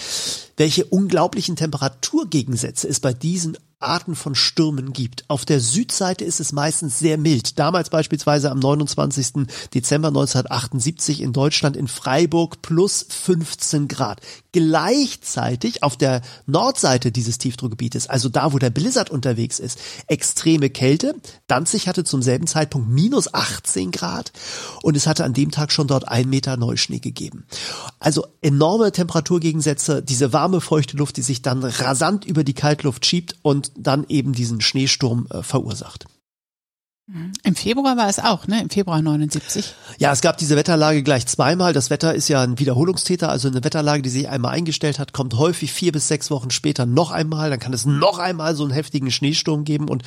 welche 0.57 0.85
unglaublichen 0.85 1.57
Temperaturgegensätze 1.57 2.89
es 2.89 3.01
bei 3.01 3.12
diesen 3.12 3.57
Arten 3.81 4.15
von 4.15 4.35
Stürmen 4.35 4.93
gibt. 4.93 5.25
Auf 5.29 5.47
der 5.47 5.59
Südseite 5.59 6.25
ist 6.25 6.39
es 6.39 6.53
meistens 6.53 6.99
sehr 6.99 7.17
mild. 7.17 7.59
Damals 7.59 7.89
beispielsweise 7.89 8.51
am 8.51 8.59
29. 8.59 9.47
Dezember 9.75 10.09
1978 10.09 11.23
in 11.23 11.33
Deutschland 11.33 11.77
in 11.77 11.89
Freiburg 11.89 12.61
plus 12.61 13.06
15 13.09 13.89
Grad. 13.89 14.21
Gleichzeitig 14.52 15.82
auf 15.82 15.97
der 15.97 16.23
Nordseite 16.47 17.12
dieses 17.12 17.38
Tiefdruckgebietes, 17.38 18.08
also 18.08 18.29
da, 18.29 18.52
wo 18.52 18.58
der 18.58 18.70
Blizzard 18.70 19.11
unterwegs 19.11 19.58
ist, 19.58 19.79
extreme 20.08 20.70
Kälte. 20.70 21.14
Danzig 21.47 21.87
hatte 21.87 22.05
zum 22.05 22.23
selben 22.23 22.47
Zeitpunkt 22.47 22.88
minus 22.88 23.32
18 23.32 23.91
Grad 23.91 24.32
und 24.82 24.97
es 24.97 25.06
hatte 25.06 25.25
an 25.25 25.35
dem 25.35 25.50
Tag 25.50 25.73
schon 25.73 25.87
dort 25.87 26.08
ein 26.08 26.29
Meter 26.29 26.56
Neuschnee 26.56 26.99
gegeben. 26.99 27.47
Also 27.99 28.26
enorme 28.43 28.93
Temperaturgegensätze, 28.93 30.02
diese 30.02 30.32
warme, 30.32 30.61
feuchte 30.61 30.96
Luft, 30.96 31.17
die 31.17 31.23
sich 31.23 31.43
dann 31.43 31.62
rasant 31.62 32.25
über 32.25 32.44
die 32.44 32.55
Kaltluft 32.55 33.06
schiebt 33.06 33.37
und 33.43 33.73
dann 33.76 34.05
eben 34.08 34.32
diesen 34.32 34.61
Schneesturm 34.61 35.26
äh, 35.31 35.43
verursacht. 35.43 36.06
Im 37.43 37.57
Februar 37.57 37.97
war 37.97 38.09
es 38.09 38.21
auch, 38.21 38.47
ne? 38.47 38.61
Im 38.62 38.71
Februar 38.71 39.03
79. 39.03 39.75
Ja, 39.99 40.12
es 40.12 40.21
gab 40.21 40.37
diese 40.37 40.55
Wetterlage 40.55 41.03
gleich 41.03 41.27
zweimal. 41.27 41.73
Das 41.73 41.91
Wetter 41.91 42.15
ist 42.15 42.29
ja 42.29 42.41
ein 42.41 42.61
Wiederholungstäter, 42.61 43.29
also 43.29 43.49
eine 43.49 43.65
Wetterlage, 43.65 44.03
die 44.03 44.11
sich 44.11 44.29
einmal 44.29 44.53
eingestellt 44.53 45.01
hat, 45.01 45.12
kommt 45.12 45.35
häufig 45.35 45.73
vier 45.73 45.91
bis 45.91 46.07
sechs 46.07 46.31
Wochen 46.31 46.51
später 46.51 46.87
noch 46.87 47.11
einmal. 47.11 47.51
Dann 47.51 47.59
kann 47.59 47.73
es 47.73 47.85
noch 47.85 48.21
einmal 48.21 48.55
so 48.55 48.62
einen 48.62 48.73
heftigen 48.73 49.11
Schneesturm 49.11 49.65
geben. 49.65 49.89
Und 49.89 50.05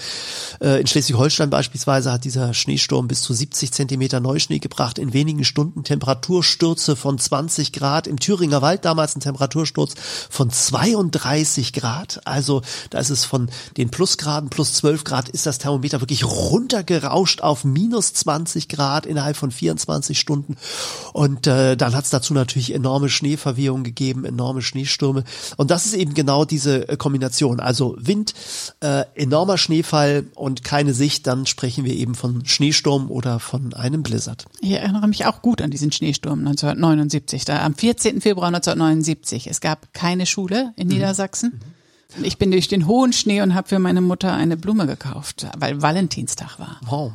äh, 0.61 0.79
in 0.79 0.87
Schleswig-Holstein 0.87 1.49
beispielsweise 1.49 2.09
hat 2.09 2.23
dieser 2.23 2.53
Schneesturm 2.53 3.09
bis 3.09 3.21
zu 3.21 3.33
70 3.33 3.73
Zentimeter 3.73 4.21
Neuschnee 4.21 4.59
gebracht. 4.59 4.97
In 4.97 5.11
wenigen 5.11 5.43
Stunden 5.43 5.83
Temperaturstürze 5.83 6.95
von 6.95 7.19
20 7.19 7.73
Grad. 7.73 8.07
Im 8.07 8.17
Thüringer 8.17 8.61
Wald 8.61 8.85
damals 8.85 9.17
ein 9.17 9.19
Temperatursturz 9.19 9.95
von 10.29 10.49
32 10.49 11.73
Grad. 11.73 12.21
Also 12.23 12.61
da 12.91 12.99
ist 12.99 13.09
es 13.09 13.25
von 13.25 13.49
den 13.75 13.89
Plusgraden 13.89 14.49
plus 14.49 14.75
12 14.75 15.03
Grad 15.03 15.27
ist 15.27 15.45
das 15.45 15.57
Thermometer 15.57 15.99
wirklich 15.99 16.23
runtergegangen 16.23 16.92
gerauscht 16.99 17.41
auf 17.41 17.63
minus 17.63 18.13
20 18.13 18.69
Grad 18.69 19.05
innerhalb 19.05 19.35
von 19.35 19.51
24 19.51 20.19
Stunden. 20.19 20.57
Und 21.11 21.47
äh, 21.47 21.75
dann 21.75 21.95
hat 21.95 22.05
es 22.05 22.11
dazu 22.11 22.33
natürlich 22.33 22.73
enorme 22.73 23.09
Schneeverwehungen 23.09 23.83
gegeben, 23.83 24.25
enorme 24.25 24.61
Schneestürme. 24.61 25.23
Und 25.57 25.71
das 25.71 25.85
ist 25.85 25.93
eben 25.93 26.13
genau 26.13 26.45
diese 26.45 26.87
äh, 26.87 26.97
Kombination. 26.97 27.59
Also 27.59 27.95
Wind, 27.99 28.33
äh, 28.81 29.05
enormer 29.15 29.57
Schneefall 29.57 30.25
und 30.35 30.63
keine 30.63 30.93
Sicht, 30.93 31.25
dann 31.27 31.45
sprechen 31.45 31.83
wir 31.83 31.95
eben 31.95 32.15
von 32.15 32.45
Schneesturm 32.45 33.09
oder 33.09 33.39
von 33.39 33.73
einem 33.73 34.03
Blizzard. 34.03 34.45
Ich 34.61 34.71
erinnere 34.71 35.07
mich 35.07 35.25
auch 35.25 35.41
gut 35.41 35.61
an 35.61 35.71
diesen 35.71 35.91
Schneesturm 35.91 36.39
1979, 36.39 37.45
da 37.45 37.65
am 37.65 37.75
14. 37.75 38.21
Februar 38.21 38.47
1979. 38.47 39.47
Es 39.47 39.61
gab 39.61 39.93
keine 39.93 40.25
Schule 40.25 40.73
in 40.75 40.87
mhm. 40.87 40.93
Niedersachsen. 40.93 41.53
Mhm. 41.53 41.72
Ich 42.21 42.37
bin 42.37 42.51
durch 42.51 42.67
den 42.67 42.87
hohen 42.87 43.13
Schnee 43.13 43.41
und 43.41 43.55
habe 43.55 43.67
für 43.67 43.79
meine 43.79 44.01
Mutter 44.01 44.33
eine 44.33 44.57
Blume 44.57 44.85
gekauft, 44.85 45.47
weil 45.57 45.81
Valentinstag 45.81 46.59
war. 46.59 46.79
Wow. 46.85 47.13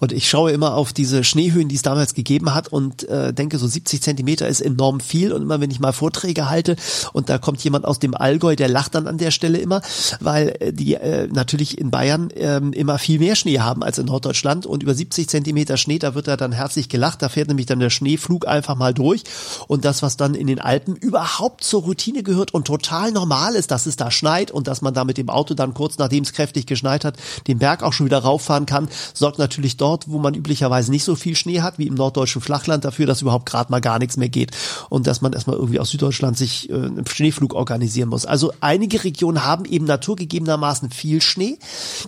Und 0.00 0.12
ich 0.12 0.28
schaue 0.28 0.52
immer 0.52 0.74
auf 0.74 0.92
diese 0.92 1.24
Schneehöhen, 1.24 1.68
die 1.68 1.76
es 1.76 1.82
damals 1.82 2.14
gegeben 2.14 2.54
hat 2.54 2.68
und 2.68 3.08
äh, 3.08 3.32
denke, 3.32 3.58
so 3.58 3.66
70 3.66 4.02
Zentimeter 4.02 4.48
ist 4.48 4.60
enorm 4.60 5.00
viel. 5.00 5.32
Und 5.32 5.42
immer 5.42 5.60
wenn 5.60 5.70
ich 5.70 5.80
mal 5.80 5.92
Vorträge 5.92 6.48
halte 6.48 6.76
und 7.12 7.28
da 7.28 7.38
kommt 7.38 7.62
jemand 7.64 7.84
aus 7.84 7.98
dem 7.98 8.14
Allgäu, 8.14 8.56
der 8.56 8.68
lacht 8.68 8.94
dann 8.94 9.06
an 9.06 9.18
der 9.18 9.30
Stelle 9.30 9.58
immer, 9.58 9.82
weil 10.20 10.56
äh, 10.60 10.72
die 10.72 10.94
äh, 10.94 11.28
natürlich 11.28 11.78
in 11.78 11.90
Bayern 11.90 12.30
äh, 12.30 12.58
immer 12.58 12.98
viel 12.98 13.18
mehr 13.18 13.36
Schnee 13.36 13.60
haben 13.60 13.82
als 13.82 13.98
in 13.98 14.06
Norddeutschland. 14.06 14.66
Und 14.66 14.82
über 14.82 14.94
70 14.94 15.28
Zentimeter 15.28 15.76
Schnee, 15.76 15.98
da 15.98 16.14
wird 16.14 16.28
er 16.28 16.36
dann 16.36 16.52
herzlich 16.52 16.88
gelacht. 16.88 17.22
Da 17.22 17.28
fährt 17.28 17.48
nämlich 17.48 17.66
dann 17.66 17.80
der 17.80 17.90
Schneeflug 17.90 18.46
einfach 18.46 18.76
mal 18.76 18.94
durch. 18.94 19.22
Und 19.68 19.84
das, 19.84 20.02
was 20.02 20.16
dann 20.16 20.34
in 20.34 20.46
den 20.46 20.60
Alpen 20.60 20.96
überhaupt 20.96 21.64
zur 21.64 21.82
Routine 21.82 22.22
gehört 22.22 22.52
und 22.54 22.66
total 22.66 23.12
normal 23.12 23.54
ist, 23.54 23.70
dass 23.70 23.86
es 23.86 23.96
da 23.96 24.10
schneit 24.10 24.50
und 24.50 24.66
dass 24.66 24.82
man 24.82 24.94
da 24.94 25.04
mit 25.04 25.18
dem 25.18 25.30
Auto 25.30 25.54
dann 25.54 25.74
kurz 25.74 25.98
nachdem 25.98 26.24
es 26.24 26.32
kräftig 26.32 26.66
geschneit 26.66 27.04
hat, 27.04 27.16
den 27.46 27.58
Berg 27.58 27.82
auch 27.82 27.92
schon 27.92 28.06
wieder 28.06 28.18
rauffahren 28.18 28.66
kann, 28.66 28.88
sorgt 29.14 29.38
natürlich 29.38 29.51
natürlich 29.52 29.76
dort, 29.76 30.08
wo 30.08 30.18
man 30.18 30.34
üblicherweise 30.34 30.90
nicht 30.90 31.04
so 31.04 31.14
viel 31.14 31.36
Schnee 31.36 31.60
hat, 31.60 31.78
wie 31.78 31.86
im 31.86 31.94
norddeutschen 31.94 32.40
Flachland, 32.40 32.84
dafür, 32.84 33.06
dass 33.06 33.22
überhaupt 33.22 33.46
gerade 33.46 33.70
mal 33.70 33.80
gar 33.80 33.98
nichts 33.98 34.16
mehr 34.16 34.30
geht 34.30 34.52
und 34.88 35.06
dass 35.06 35.20
man 35.20 35.32
erstmal 35.32 35.56
irgendwie 35.56 35.78
aus 35.78 35.90
Süddeutschland 35.90 36.38
sich 36.38 36.70
äh, 36.70 36.74
einen 36.74 37.06
Schneeflug 37.06 37.54
organisieren 37.54 38.08
muss. 38.08 38.24
Also 38.24 38.52
einige 38.60 39.04
Regionen 39.04 39.44
haben 39.44 39.64
eben 39.66 39.84
naturgegebenermaßen 39.84 40.90
viel 40.90 41.20
Schnee, 41.20 41.58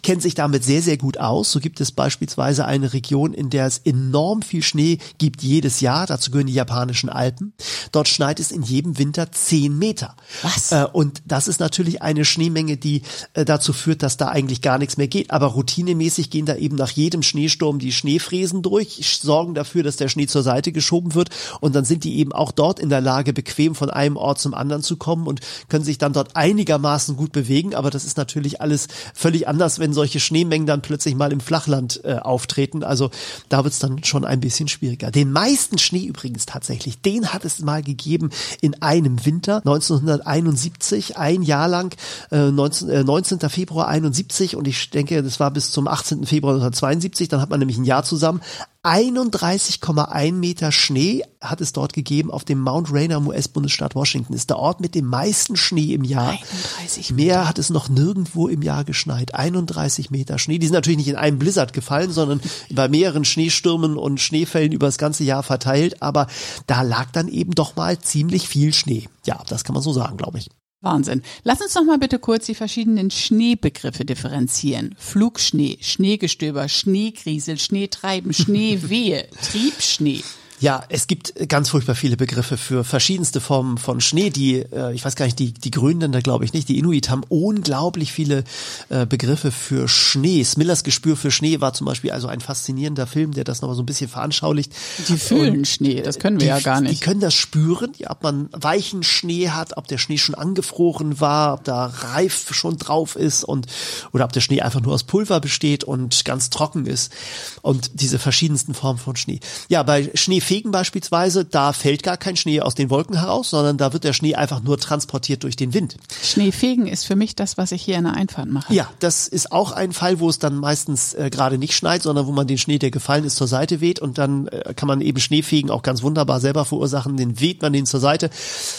kennen 0.03 0.21
sich 0.21 0.35
damit 0.35 0.65
sehr, 0.65 0.81
sehr 0.81 0.97
gut 0.97 1.19
aus. 1.19 1.53
So 1.53 1.61
gibt 1.61 1.81
es 1.81 1.93
beispielsweise 1.93 2.65
eine 2.65 2.93
Region, 2.93 3.35
in 3.35 3.51
der 3.51 3.67
es 3.67 3.79
enorm 3.79 4.43
viel 4.43 4.63
Schnee 4.63 4.99
gibt 5.19 5.43
jedes 5.43 5.81
Jahr. 5.81 6.07
Dazu 6.07 6.31
gehören 6.31 6.47
die 6.47 6.55
japanischen 6.55 7.11
Alpen. 7.11 7.53
Dort 7.93 8.09
schneit 8.09 8.41
es 8.41 8.53
in 8.53 8.63
jedem 8.63 8.99
Winter 8.99 9.31
zehn 9.33 9.79
Meter. 9.79 10.17
Was? 10.43 10.73
Äh, 10.73 10.87
und 10.93 11.23
das 11.27 11.47
ist 11.49 11.61
natürlich 11.61 12.01
eine 12.01 12.25
Schneemenge, 12.25 12.79
die 12.79 13.03
äh, 13.35 13.45
dazu 13.45 13.73
führt, 13.73 14.03
dass 14.03 14.17
da 14.17 14.29
eigentlich 14.29 14.63
gar 14.63 14.79
nichts 14.79 14.97
mehr 14.97 15.09
geht. 15.09 15.31
Aber 15.31 15.49
routinemäßig 15.49 16.31
gehen 16.31 16.47
da 16.47 16.57
eben 16.57 16.77
nach 16.77 16.91
jedem 16.91 17.23
Schneesturm 17.35 17.81
die 17.81 17.91
Schneefräsen 17.91 18.63
durch, 18.63 19.19
sorgen 19.21 19.55
dafür, 19.55 19.83
dass 19.83 19.97
der 19.97 20.09
Schnee 20.09 20.29
zur 20.29 20.45
Seite 20.45 20.71
geschoben 20.71 21.15
wird 21.15 21.31
und 21.61 21.75
dann 21.75 21.85
sind 21.85 22.05
die 22.05 22.19
eben 22.19 22.33
auch 22.33 22.53
dort 22.53 22.79
in 22.79 22.91
der 22.91 23.01
Lage, 23.01 23.33
bequem 23.33 23.75
von 23.75 23.91
einem 23.91 24.17
Ort 24.17 24.39
zum 24.39 24.55
anderen 24.55 24.85
zu 24.85 24.97
kommen 24.97 25.27
und 25.27 25.41
können 25.69 25.85
sich 25.85 25.99
dann 25.99 26.13
dort 26.13 26.37
einigermaßen 26.37 27.17
gut 27.17 27.33
bewegen, 27.33 27.75
aber 27.75 27.91
das 27.91 28.05
ist 28.05 28.17
natürlich 28.17 28.61
alles 28.61 28.87
völlig 29.15 29.49
anders, 29.49 29.81
wenn 29.81 29.93
solche 29.93 30.21
Schneemengen 30.21 30.69
dann 30.69 30.81
plötzlich 30.81 31.17
mal 31.17 31.33
im 31.33 31.41
Flachland 31.41 32.03
äh, 32.05 32.15
auftreten. 32.15 32.85
Also 32.85 33.11
da 33.49 33.65
wird 33.65 33.75
es 33.75 33.81
dann 33.81 34.05
schon 34.05 34.25
ein 34.25 34.39
bisschen 34.39 34.69
schwieriger. 34.69 35.11
Den 35.11 35.33
meisten 35.33 35.79
Schnee 35.79 36.05
übrigens 36.05 36.47
tatsächlich, 36.47 37.01
den 37.01 37.33
hat 37.33 37.45
es 37.45 37.59
mal 37.59 37.83
gegeben 37.83 38.31
in 38.61 38.81
einem 38.81 39.27
Winter 39.27 39.57
1971, 39.57 41.17
ein 41.17 41.43
Jahr 41.43 41.67
lang, 41.67 41.97
äh, 42.31 42.53
19, 42.53 42.89
äh, 42.91 43.03
19. 43.03 43.51
Februar 43.51 43.89
71 43.89 44.55
und 44.55 44.69
ich 44.69 44.91
denke, 44.91 45.21
das 45.21 45.41
war 45.41 45.51
bis 45.51 45.73
zum 45.73 45.89
18. 45.89 46.27
Februar 46.27 46.55
1972 46.55 47.24
1999, 47.25 47.29
dann 47.29 47.41
hat 47.41 47.51
man 47.51 47.59
nämlich 47.61 47.79
ein 47.79 47.85
Jahr 47.85 48.05
zusammen. 48.05 48.41
31,1 48.83 50.33
Meter 50.33 50.71
Schnee 50.71 51.23
hat 51.41 51.63
es 51.63 51.73
dort 51.73 51.95
gegeben 51.95 52.31
auf 52.31 52.45
dem 52.45 52.61
Mount 52.61 52.93
Rainier 52.93 53.17
im 53.17 53.29
US-Bundesstaat 53.29 53.95
Washington. 53.95 54.35
Ist 54.35 54.51
der 54.51 54.59
Ort 54.59 54.81
mit 54.81 54.95
dem 54.95 55.07
meisten 55.07 55.57
Schnee 55.57 55.95
im 55.95 56.05
Jahr. 56.05 56.31
31 56.31 57.13
Meter. 57.13 57.15
Mehr 57.15 57.49
hat 57.49 57.59
es 57.59 57.71
noch 57.71 57.89
nirgendwo 57.89 58.47
im 58.47 58.61
Jahr 58.61 58.85
geschneit. 58.85 59.35
31 59.35 60.11
Meter 60.11 60.39
Schnee. 60.39 60.59
Die 60.59 60.67
sind 60.67 60.75
natürlich 60.75 60.99
nicht 60.99 61.09
in 61.09 61.17
einem 61.17 61.39
Blizzard 61.39 61.73
gefallen, 61.73 62.13
sondern 62.13 62.43
bei 62.71 62.89
mehreren 62.89 63.25
Schneestürmen 63.25 63.97
und 63.97 64.21
Schneefällen 64.21 64.73
über 64.73 64.87
das 64.87 64.99
ganze 64.99 65.25
Jahr 65.25 65.43
verteilt. 65.43 66.03
Aber 66.03 66.27
da 66.67 66.83
lag 66.83 67.11
dann 67.13 67.29
eben 67.29 67.53
doch 67.53 67.77
mal 67.77 67.99
ziemlich 67.99 68.49
viel 68.49 68.75
Schnee. 68.75 69.09
Ja, 69.25 69.43
das 69.49 69.65
kann 69.65 69.73
man 69.73 69.83
so 69.83 69.95
sagen, 69.95 70.19
glaube 70.19 70.39
ich. 70.39 70.51
Wahnsinn. 70.85 71.23
Lass 71.43 71.61
uns 71.61 71.75
noch 71.75 71.85
mal 71.85 71.99
bitte 71.99 72.19
kurz 72.19 72.47
die 72.47 72.55
verschiedenen 72.55 73.11
Schneebegriffe 73.11 74.05
differenzieren. 74.05 74.95
Flugschnee, 74.99 75.79
Schneegestöber, 75.81 76.69
Schneegriesel, 76.69 77.59
Schneetreiben, 77.59 78.33
Schneewehe, 78.33 79.29
Triebschnee. 79.43 80.23
Ja, 80.65 80.83
es 80.89 81.07
gibt 81.07 81.35
ganz 81.51 81.69
furchtbar 81.69 81.95
viele 81.95 82.17
Begriffe 82.17 82.57
für 82.57 82.85
verschiedenste 82.85 83.43
Formen 83.43 83.77
von 83.77 84.01
Schnee. 84.01 84.31
Die, 84.31 84.61
äh, 84.61 84.95
ich 84.95 85.05
weiß 85.05 85.15
gar 85.15 85.27
nicht, 85.27 85.39
die, 85.39 85.53
die 85.53 85.71
Grönländer 85.71 86.23
glaube 86.23 86.47
ich 86.47 86.55
nicht, 86.55 86.71
die 86.71 86.79
Inuit 86.79 87.11
haben 87.11 87.23
unglaublich 87.29 88.13
viele 88.13 88.45
äh, 88.89 89.05
Begriffe 89.05 89.51
für 89.51 89.89
Schnee. 89.89 90.43
Smillers 90.43 90.83
Gespür 90.83 91.19
für 91.19 91.31
Schnee 91.31 91.61
war 91.61 91.75
zum 91.75 91.87
Beispiel 91.87 92.13
also 92.13 92.29
ein 92.29 92.41
faszinierender 92.41 93.07
Film, 93.07 93.33
der 93.33 93.45
das 93.45 93.61
nochmal 93.61 93.77
so 93.77 93.83
ein 93.83 93.87
bisschen 93.87 94.09
veranschaulicht. 94.09 94.73
Die 95.09 95.19
fühlen 95.19 95.59
Und 95.59 95.69
Schnee, 95.69 96.01
das 96.01 96.19
können 96.19 96.41
wir 96.41 96.47
die, 96.47 96.49
ja 96.49 96.61
gar 96.61 96.81
nicht. 96.81 96.95
Die 96.95 97.05
können 97.05 97.21
das 97.21 97.35
spüren, 97.35 97.93
ja, 97.99 98.11
ob 98.11 98.23
man 98.23 98.49
weichen 98.53 99.03
Schnee 99.03 99.51
hat, 99.51 99.77
ob 99.77 99.87
der 99.87 99.99
Schnee 99.99 100.17
schon 100.17 100.35
angefroren 100.35 101.21
war, 101.21 101.53
ob 101.53 101.65
da 101.65 101.85
Reif 101.85 102.55
schon 102.55 102.79
drauf 102.79 103.17
ist 103.17 103.45
und 103.45 103.67
oder 104.13 104.25
ob 104.25 104.33
der 104.33 104.41
Schnee 104.41 104.63
einfach 104.63 104.81
nur 104.81 104.95
aus 104.95 105.05
Pulver 105.05 105.41
besteht 105.41 105.85
und 105.85 106.25
ganz 106.25 106.49
trocken 106.49 106.87
ist. 106.87 107.13
Und 107.61 108.01
diese 108.01 108.19
verschiedensten 108.19 108.73
Formen 108.73 108.99
von 108.99 109.17
Schnee. 109.17 109.41
Ja, 109.69 109.83
bei 109.83 110.11
Schnee 110.15 110.41
Fegen 110.55 110.71
beispielsweise, 110.71 111.45
da 111.45 111.73
fällt 111.73 112.05
gar 112.05 112.17
kein 112.17 112.37
Schnee 112.37 112.61
aus 112.61 112.77
den 112.77 112.89
Wolken 112.89 113.19
heraus, 113.19 113.51
sondern 113.51 113.77
da 113.77 113.93
wird 113.93 114.05
der 114.05 114.13
Schnee 114.13 114.37
einfach 114.37 114.63
nur 114.63 114.79
transportiert 114.79 115.43
durch 115.43 115.57
den 115.57 115.75
Wind. 115.75 115.97
Schneefegen 116.23 116.87
ist 116.87 117.07
für 117.07 117.17
mich 117.17 117.35
das, 117.35 117.59
was 117.59 117.73
ich 117.73 117.83
hier 117.83 117.97
in 117.97 118.05
der 118.05 118.15
Einfahrt 118.15 118.49
mache. 118.49 118.73
Ja, 118.73 118.89
das 119.01 119.27
ist 119.27 119.51
auch 119.51 119.73
ein 119.73 119.93
Fall, 119.93 120.21
wo 120.21 120.29
es 120.29 120.39
dann 120.39 120.55
meistens 120.55 121.13
äh, 121.15 121.29
gerade 121.29 121.59
nicht 121.59 121.75
schneit, 121.75 122.03
sondern 122.03 122.29
wo 122.29 122.31
man 122.31 122.47
den 122.47 122.57
Schnee, 122.57 122.79
der 122.79 122.93
gefallen 122.93 123.25
ist, 123.25 123.35
zur 123.35 123.49
Seite 123.49 123.81
weht 123.81 123.99
und 123.99 124.17
dann 124.17 124.47
äh, 124.47 124.75
kann 124.75 124.87
man 124.87 125.01
eben 125.01 125.19
Schneefegen 125.19 125.73
auch 125.73 125.83
ganz 125.83 126.05
wunderbar 126.05 126.39
selber 126.39 126.65
verursachen. 126.65 127.17
Den 127.17 127.41
weht 127.41 127.61
man 127.61 127.73
den 127.73 127.85
zur 127.85 127.99
Seite. 127.99 128.31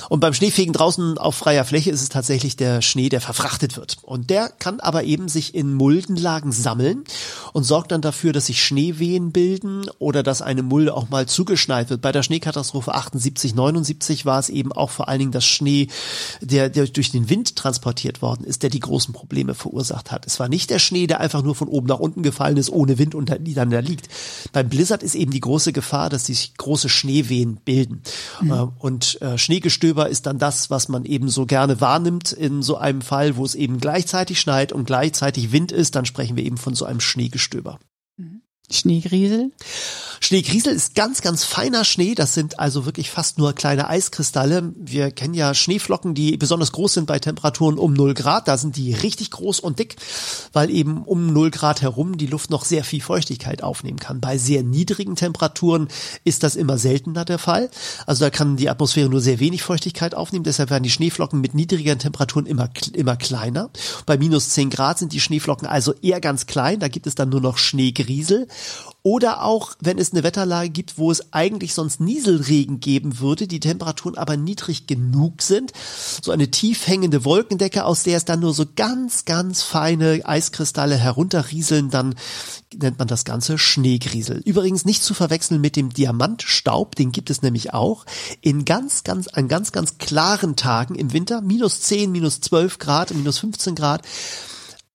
Und 0.08 0.22
beim 0.22 0.34
Schneefegen 0.34 0.72
draußen 0.72 1.18
auf 1.18 1.36
freier 1.36 1.66
Fläche 1.66 1.92
ist 1.92 2.02
es 2.02 2.08
tatsächlich 2.08 2.56
der 2.56 2.82
Schnee, 2.82 3.10
der 3.10 3.20
verfrachtet 3.20 3.76
wird. 3.76 3.98
Und 4.02 4.30
der 4.30 4.48
kann 4.48 4.80
aber 4.80 5.04
eben 5.04 5.28
sich 5.28 5.54
in 5.54 5.74
Muldenlagen 5.74 6.54
sammeln 6.54 7.04
und 7.52 7.66
sorgt 7.66 7.92
dann 7.92 8.00
dafür, 8.00 8.32
dass 8.32 8.46
sich 8.46 8.64
Schneewehen 8.64 9.34
bilden 9.34 9.90
oder 10.00 10.24
dass 10.24 10.42
eine 10.42 10.64
Mulde 10.64 10.94
auch 10.94 11.10
mal 11.10 11.26
zugeschneit 11.26 11.55
zugeschneit 11.56 11.90
wird. 11.90 12.02
Bei 12.02 12.12
der 12.12 12.22
Schneekatastrophe 12.22 12.94
78, 12.94 13.56
79 13.56 14.26
war 14.26 14.40
es 14.40 14.50
eben 14.50 14.74
auch 14.74 14.90
vor 14.90 15.08
allen 15.08 15.20
Dingen 15.20 15.32
das 15.32 15.46
Schnee, 15.46 15.88
der, 16.42 16.70
der 16.70 16.88
durch 16.88 17.12
den 17.12 17.30
Wind 17.30 17.56
transportiert 17.56 18.22
worden 18.22 18.44
ist, 18.44 18.64
der 18.64 18.70
die 18.70 18.82
großen 18.82 19.14
Probleme 19.14 19.54
verursacht 19.54 20.12
hat. 20.12 20.28
Es 20.28 20.40
war 20.40 20.50
nicht 20.50 20.70
der 20.70 20.80
Schnee, 20.80 21.08
der 21.08 21.22
einfach 21.22 21.44
nur 21.44 21.56
von 21.56 21.70
oben 21.70 21.88
nach 21.88 22.00
unten 22.00 22.24
gefallen 22.24 22.58
ist, 22.58 22.70
ohne 22.70 22.98
Wind 22.98 23.16
und 23.16 23.30
dann 23.30 23.70
da 23.70 23.80
liegt. 23.80 24.10
Beim 24.52 24.68
Blizzard 24.68 25.02
ist 25.02 25.16
eben 25.16 25.32
die 25.32 25.40
große 25.40 25.72
Gefahr, 25.72 26.10
dass 26.10 26.26
sich 26.26 26.56
große 26.58 26.90
Schneewehen 26.90 27.60
bilden. 27.64 28.02
Mhm. 28.42 28.72
Und 28.78 29.22
äh, 29.22 29.38
Schneegestöber 29.38 30.10
ist 30.10 30.26
dann 30.26 30.38
das, 30.38 30.70
was 30.70 30.90
man 30.90 31.06
eben 31.06 31.30
so 31.30 31.46
gerne 31.46 31.80
wahrnimmt 31.80 32.34
in 32.34 32.64
so 32.64 32.76
einem 32.76 33.02
Fall, 33.02 33.38
wo 33.38 33.46
es 33.46 33.56
eben 33.56 33.80
gleichzeitig 33.80 34.42
schneit 34.42 34.74
und 34.74 34.86
gleichzeitig 34.86 35.54
Wind 35.54 35.72
ist, 35.72 35.96
dann 35.96 36.06
sprechen 36.06 36.36
wir 36.36 36.44
eben 36.44 36.58
von 36.58 36.76
so 36.76 36.86
einem 36.86 37.00
Schneegestöber. 37.00 37.80
Schneegriesel? 38.72 39.52
Schneegriesel 40.22 40.74
ist 40.74 40.96
ganz, 40.96 41.22
ganz 41.22 41.44
feiner 41.44 41.86
Schnee. 41.86 42.16
Das 42.16 42.34
sind 42.34 42.60
also 42.60 42.86
wirklich 42.86 43.12
fast 43.12 43.38
nur 43.38 43.54
kleine 43.54 43.90
Eiskristalle. 43.90 44.74
Wir 44.76 45.12
kennen 45.12 45.36
ja 45.36 45.54
Schneeflocken, 45.54 46.16
die 46.16 46.36
besonders 46.38 46.72
groß 46.72 46.96
sind 46.96 47.06
bei 47.06 47.20
Temperaturen 47.20 47.78
um 47.78 47.94
0 47.94 48.16
Grad. 48.16 48.48
Da 48.48 48.58
sind 48.58 48.76
die 48.76 48.94
richtig 48.94 49.30
groß 49.32 49.60
und 49.60 49.78
dick, 49.78 49.98
weil 50.52 50.72
eben 50.72 51.04
um 51.04 51.32
0 51.32 51.52
Grad 51.52 51.84
herum 51.84 52.18
die 52.18 52.26
Luft 52.26 52.50
noch 52.50 52.66
sehr 52.66 52.84
viel 52.84 53.02
Feuchtigkeit 53.02 53.62
aufnehmen 53.62 54.00
kann. 54.00 54.20
Bei 54.20 54.40
sehr 54.40 54.64
niedrigen 54.64 55.16
Temperaturen 55.16 55.90
ist 56.24 56.42
das 56.42 56.56
immer 56.56 56.80
seltener 56.80 57.24
der 57.24 57.38
Fall. 57.38 57.70
Also 58.08 58.26
da 58.26 58.32
kann 58.32 58.58
die 58.58 58.70
Atmosphäre 58.70 59.10
nur 59.10 59.22
sehr 59.22 59.40
wenig 59.40 59.62
Feuchtigkeit 59.62 60.16
aufnehmen. 60.16 60.44
Deshalb 60.44 60.72
werden 60.72 60.84
die 60.84 60.90
Schneeflocken 60.90 61.40
mit 61.40 61.54
niedrigeren 61.54 62.00
Temperaturen 62.00 62.48
immer, 62.48 62.70
immer 62.94 63.16
kleiner. 63.16 63.70
Bei 64.08 64.18
minus 64.18 64.50
10 64.50 64.72
Grad 64.72 64.98
sind 64.98 65.14
die 65.14 65.22
Schneeflocken 65.22 65.68
also 65.68 65.94
eher 66.02 66.20
ganz 66.20 66.48
klein. 66.48 66.80
Da 66.80 66.88
gibt 66.88 67.06
es 67.06 67.14
dann 67.14 67.30
nur 67.30 67.42
noch 67.42 67.60
Schneegriesel. 67.60 68.48
Oder 69.06 69.44
auch, 69.44 69.76
wenn 69.80 70.00
es 70.00 70.14
eine 70.14 70.24
Wetterlage 70.24 70.70
gibt, 70.70 70.98
wo 70.98 71.12
es 71.12 71.32
eigentlich 71.32 71.76
sonst 71.76 72.00
Nieselregen 72.00 72.80
geben 72.80 73.20
würde, 73.20 73.46
die 73.46 73.60
Temperaturen 73.60 74.18
aber 74.18 74.36
niedrig 74.36 74.88
genug 74.88 75.44
sind. 75.44 75.74
So 76.24 76.32
eine 76.32 76.50
tief 76.50 76.88
hängende 76.88 77.24
Wolkendecke, 77.24 77.86
aus 77.86 78.02
der 78.02 78.18
es 78.18 78.26
dann 78.26 78.40
nur 78.40 78.56
so 78.56 78.66
ganz, 78.76 79.26
ganz 79.26 79.62
feine 79.62 80.22
Eiskristalle 80.26 80.96
herunterrieseln, 80.96 81.92
dann 81.92 82.16
nennt 82.74 82.98
man 82.98 83.08
das 83.08 83.26
Ganze 83.26 83.60
Schneegriesel. 83.60 84.42
Übrigens 84.44 84.86
nicht 84.86 85.04
zu 85.04 85.14
verwechseln 85.14 85.62
mit 85.62 85.76
dem 85.76 85.94
Diamantstaub, 85.94 86.96
den 86.96 87.12
gibt 87.12 87.30
es 87.30 87.44
nämlich 87.44 87.76
auch 87.76 88.08
in 88.42 88.66
ganz, 88.66 89.04
ganz, 89.04 89.28
an 89.28 89.48
ganz, 89.48 89.72
ganz 89.72 90.00
klaren 90.00 90.56
Tagen 90.56 90.96
im 90.96 91.14
Winter, 91.14 91.42
minus 91.42 91.82
10, 91.82 92.12
minus 92.12 92.42
12 92.42 92.80
Grad, 92.80 93.14
minus 93.14 93.38
15 93.38 93.76
Grad. 93.76 94.02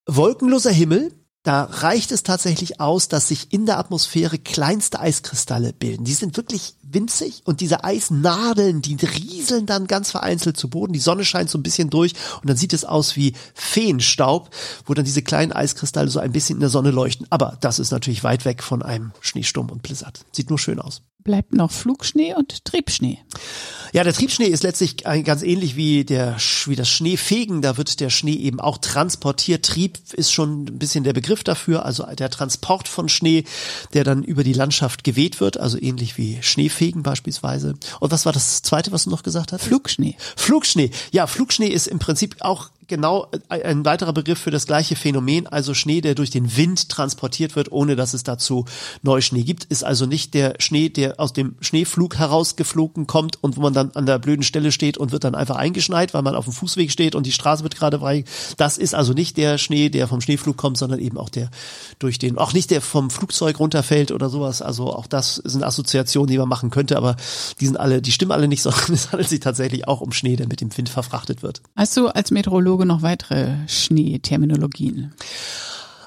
Wolkenloser 0.06 0.72
Himmel, 0.72 1.12
da 1.42 1.64
reicht 1.64 2.12
es 2.12 2.22
tatsächlich 2.22 2.80
aus, 2.80 3.08
dass 3.08 3.28
sich 3.28 3.52
in 3.52 3.64
der 3.64 3.78
Atmosphäre 3.78 4.38
kleinste 4.38 5.00
Eiskristalle 5.00 5.72
bilden. 5.72 6.04
Die 6.04 6.12
sind 6.12 6.36
wirklich 6.36 6.74
winzig 6.82 7.42
und 7.44 7.60
diese 7.60 7.82
Eisnadeln, 7.82 8.82
die 8.82 8.96
rieseln 8.96 9.64
dann 9.64 9.86
ganz 9.86 10.10
vereinzelt 10.10 10.58
zu 10.58 10.68
Boden. 10.68 10.92
Die 10.92 10.98
Sonne 10.98 11.24
scheint 11.24 11.48
so 11.48 11.56
ein 11.56 11.62
bisschen 11.62 11.88
durch 11.88 12.14
und 12.42 12.50
dann 12.50 12.58
sieht 12.58 12.74
es 12.74 12.84
aus 12.84 13.16
wie 13.16 13.32
Feenstaub, 13.54 14.50
wo 14.84 14.92
dann 14.92 15.06
diese 15.06 15.22
kleinen 15.22 15.52
Eiskristalle 15.52 16.10
so 16.10 16.20
ein 16.20 16.32
bisschen 16.32 16.56
in 16.56 16.60
der 16.60 16.68
Sonne 16.68 16.90
leuchten. 16.90 17.26
Aber 17.30 17.56
das 17.60 17.78
ist 17.78 17.90
natürlich 17.90 18.22
weit 18.22 18.44
weg 18.44 18.62
von 18.62 18.82
einem 18.82 19.12
Schneesturm 19.20 19.70
und 19.70 19.82
Blizzard. 19.82 20.20
Sieht 20.32 20.50
nur 20.50 20.58
schön 20.58 20.78
aus. 20.78 21.02
Bleibt 21.22 21.52
noch 21.52 21.70
Flugschnee 21.70 22.34
und 22.34 22.64
Triebschnee. 22.64 23.18
Ja, 23.92 24.04
der 24.04 24.12
Triebschnee 24.12 24.46
ist 24.46 24.62
letztlich 24.62 24.98
ganz 24.98 25.42
ähnlich 25.42 25.76
wie 25.76 26.04
der 26.04 26.36
wie 26.66 26.76
das 26.76 26.88
Schneefegen. 26.88 27.60
Da 27.60 27.76
wird 27.76 28.00
der 28.00 28.08
Schnee 28.08 28.34
eben 28.34 28.60
auch 28.60 28.78
transportiert. 28.78 29.64
Trieb 29.64 29.98
ist 30.12 30.32
schon 30.32 30.64
ein 30.64 30.78
bisschen 30.78 31.04
der 31.04 31.12
Begriff 31.12 31.44
dafür, 31.44 31.84
also 31.84 32.06
der 32.06 32.30
Transport 32.30 32.88
von 32.88 33.08
Schnee, 33.08 33.44
der 33.92 34.04
dann 34.04 34.22
über 34.22 34.44
die 34.44 34.52
Landschaft 34.52 35.04
geweht 35.04 35.40
wird, 35.40 35.58
also 35.58 35.76
ähnlich 35.80 36.16
wie 36.16 36.38
Schneefegen 36.40 37.02
beispielsweise. 37.02 37.74
Und 37.98 38.12
was 38.12 38.26
war 38.26 38.32
das 38.32 38.62
zweite, 38.62 38.92
was 38.92 39.04
du 39.04 39.10
noch 39.10 39.22
gesagt 39.22 39.52
hast? 39.52 39.64
Flugschnee. 39.64 40.16
Flugschnee. 40.36 40.90
Ja, 41.10 41.26
Flugschnee 41.26 41.68
ist 41.68 41.86
im 41.86 41.98
Prinzip 41.98 42.36
auch 42.40 42.70
genau 42.90 43.28
äh, 43.48 43.62
ein 43.62 43.86
weiterer 43.86 44.12
Begriff 44.12 44.38
für 44.38 44.50
das 44.50 44.66
gleiche 44.66 44.96
Phänomen, 44.96 45.46
also 45.46 45.72
Schnee, 45.72 46.02
der 46.02 46.14
durch 46.14 46.28
den 46.28 46.56
Wind 46.58 46.90
transportiert 46.90 47.56
wird, 47.56 47.72
ohne 47.72 47.96
dass 47.96 48.12
es 48.12 48.22
dazu 48.22 48.66
Neuschnee 49.02 49.44
gibt, 49.44 49.64
ist 49.64 49.82
also 49.82 50.04
nicht 50.04 50.34
der 50.34 50.56
Schnee, 50.58 50.90
der 50.90 51.18
aus 51.18 51.32
dem 51.32 51.54
Schneeflug 51.60 52.18
herausgeflogen 52.18 53.06
kommt 53.06 53.42
und 53.42 53.56
wo 53.56 53.62
man 53.62 53.72
dann 53.72 53.92
an 53.92 54.04
der 54.04 54.18
blöden 54.18 54.42
Stelle 54.42 54.72
steht 54.72 54.98
und 54.98 55.12
wird 55.12 55.24
dann 55.24 55.34
einfach 55.34 55.56
eingeschneit, 55.56 56.12
weil 56.12 56.22
man 56.22 56.34
auf 56.34 56.44
dem 56.44 56.52
Fußweg 56.52 56.90
steht 56.90 57.14
und 57.14 57.24
die 57.24 57.32
Straße 57.32 57.62
wird 57.62 57.76
gerade 57.76 58.00
frei. 58.00 58.24
Das 58.58 58.76
ist 58.76 58.94
also 58.94 59.14
nicht 59.14 59.38
der 59.38 59.56
Schnee, 59.56 59.88
der 59.88 60.08
vom 60.08 60.20
Schneeflug 60.20 60.56
kommt, 60.56 60.76
sondern 60.76 60.98
eben 60.98 61.16
auch 61.16 61.30
der 61.30 61.50
durch 61.98 62.18
den, 62.18 62.36
auch 62.36 62.52
nicht 62.52 62.70
der 62.70 62.80
vom 62.80 63.08
Flugzeug 63.10 63.58
runterfällt 63.60 64.10
oder 64.10 64.28
sowas. 64.28 64.60
Also 64.60 64.92
auch 64.92 65.06
das 65.06 65.36
sind 65.36 65.62
Assoziationen, 65.62 66.28
die 66.28 66.38
man 66.38 66.48
machen 66.48 66.70
könnte, 66.70 66.96
aber 66.96 67.16
die 67.60 67.66
sind 67.66 67.78
alle, 67.78 68.02
die 68.02 68.12
stimmen 68.12 68.32
alle 68.32 68.48
nicht, 68.48 68.62
sondern 68.62 68.92
es 68.92 69.12
handelt 69.12 69.28
sich 69.28 69.40
tatsächlich 69.40 69.86
auch 69.88 70.00
um 70.00 70.12
Schnee, 70.12 70.36
der 70.36 70.48
mit 70.48 70.60
dem 70.60 70.76
Wind 70.76 70.88
verfrachtet 70.88 71.42
wird. 71.42 71.62
Hast 71.76 71.96
du 71.96 72.08
als 72.08 72.30
Meteorologe 72.30 72.79
Meteorologe 72.80 72.86
noch 72.86 73.02
weitere 73.02 73.68
Schneeterminologien? 73.68 75.12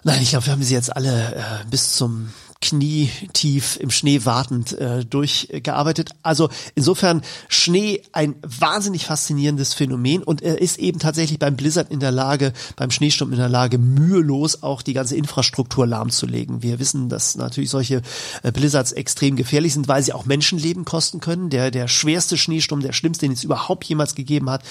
Nein, 0.03 0.21
ich 0.21 0.29
glaube, 0.29 0.45
wir 0.47 0.53
haben 0.53 0.63
sie 0.63 0.73
jetzt 0.73 0.95
alle 0.95 1.35
äh, 1.35 1.69
bis 1.69 1.93
zum 1.93 2.29
knietief 2.63 3.77
im 3.81 3.91
Schnee 3.91 4.23
wartend 4.23 4.71
äh, 4.79 5.03
durchgearbeitet. 5.03 6.11
Also 6.23 6.49
insofern 6.75 7.21
Schnee 7.49 8.01
ein 8.13 8.35
wahnsinnig 8.41 9.05
faszinierendes 9.05 9.73
Phänomen 9.73 10.23
und 10.23 10.41
er 10.41 10.61
ist 10.61 10.79
eben 10.79 10.97
tatsächlich 10.97 11.39
beim 11.39 11.57
Blizzard 11.57 11.91
in 11.91 11.99
der 11.99 12.11
Lage, 12.11 12.53
beim 12.77 12.89
Schneesturm 12.89 13.33
in 13.33 13.37
der 13.37 13.49
Lage, 13.49 13.77
mühelos 13.77 14.63
auch 14.63 14.81
die 14.81 14.93
ganze 14.93 15.17
Infrastruktur 15.17 15.85
lahmzulegen. 15.85 16.63
Wir 16.63 16.79
wissen, 16.79 17.09
dass 17.09 17.35
natürlich 17.35 17.69
solche 17.69 18.01
äh, 18.43 18.53
Blizzards 18.53 18.93
extrem 18.93 19.35
gefährlich 19.35 19.73
sind, 19.73 19.89
weil 19.89 20.01
sie 20.01 20.13
auch 20.13 20.25
Menschenleben 20.25 20.85
kosten 20.85 21.19
können. 21.19 21.49
Der, 21.49 21.69
der 21.69 21.89
schwerste 21.89 22.37
Schneesturm, 22.37 22.79
der 22.79 22.93
schlimmste, 22.93 23.25
den 23.25 23.33
es 23.33 23.43
überhaupt 23.43 23.83
jemals 23.83 24.15
gegeben 24.15 24.49
hat, 24.49 24.63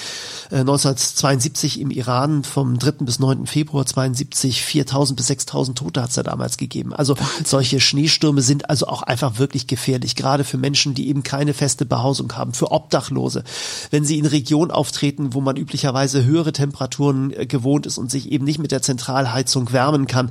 äh, 0.50 0.60
1972 0.60 1.78
im 1.78 1.90
Iran 1.90 2.42
vom 2.42 2.78
3. 2.78 3.04
bis 3.04 3.18
9. 3.18 3.46
Februar 3.46 3.84
72, 3.84 4.62
4000 4.62 5.14
bis 5.14 5.26
6000 5.26 5.76
Tote 5.76 6.00
hat 6.00 6.08
es 6.08 6.14
da 6.14 6.22
damals 6.22 6.56
gegeben. 6.56 6.94
Also 6.94 7.16
solche 7.44 7.81
Schneestürme 7.82 8.42
sind 8.42 8.70
also 8.70 8.86
auch 8.86 9.02
einfach 9.02 9.38
wirklich 9.38 9.66
gefährlich, 9.66 10.16
gerade 10.16 10.44
für 10.44 10.58
Menschen, 10.58 10.94
die 10.94 11.08
eben 11.08 11.22
keine 11.22 11.54
feste 11.54 11.84
Behausung 11.84 12.32
haben, 12.34 12.54
für 12.54 12.70
Obdachlose. 12.70 13.44
Wenn 13.90 14.04
sie 14.04 14.18
in 14.18 14.26
Regionen 14.26 14.70
auftreten, 14.70 15.34
wo 15.34 15.40
man 15.40 15.56
üblicherweise 15.56 16.24
höhere 16.24 16.52
Temperaturen 16.52 17.32
äh, 17.32 17.46
gewohnt 17.46 17.86
ist 17.86 17.98
und 17.98 18.10
sich 18.10 18.32
eben 18.32 18.44
nicht 18.44 18.58
mit 18.58 18.72
der 18.72 18.82
Zentralheizung 18.82 19.72
wärmen 19.72 20.06
kann, 20.06 20.30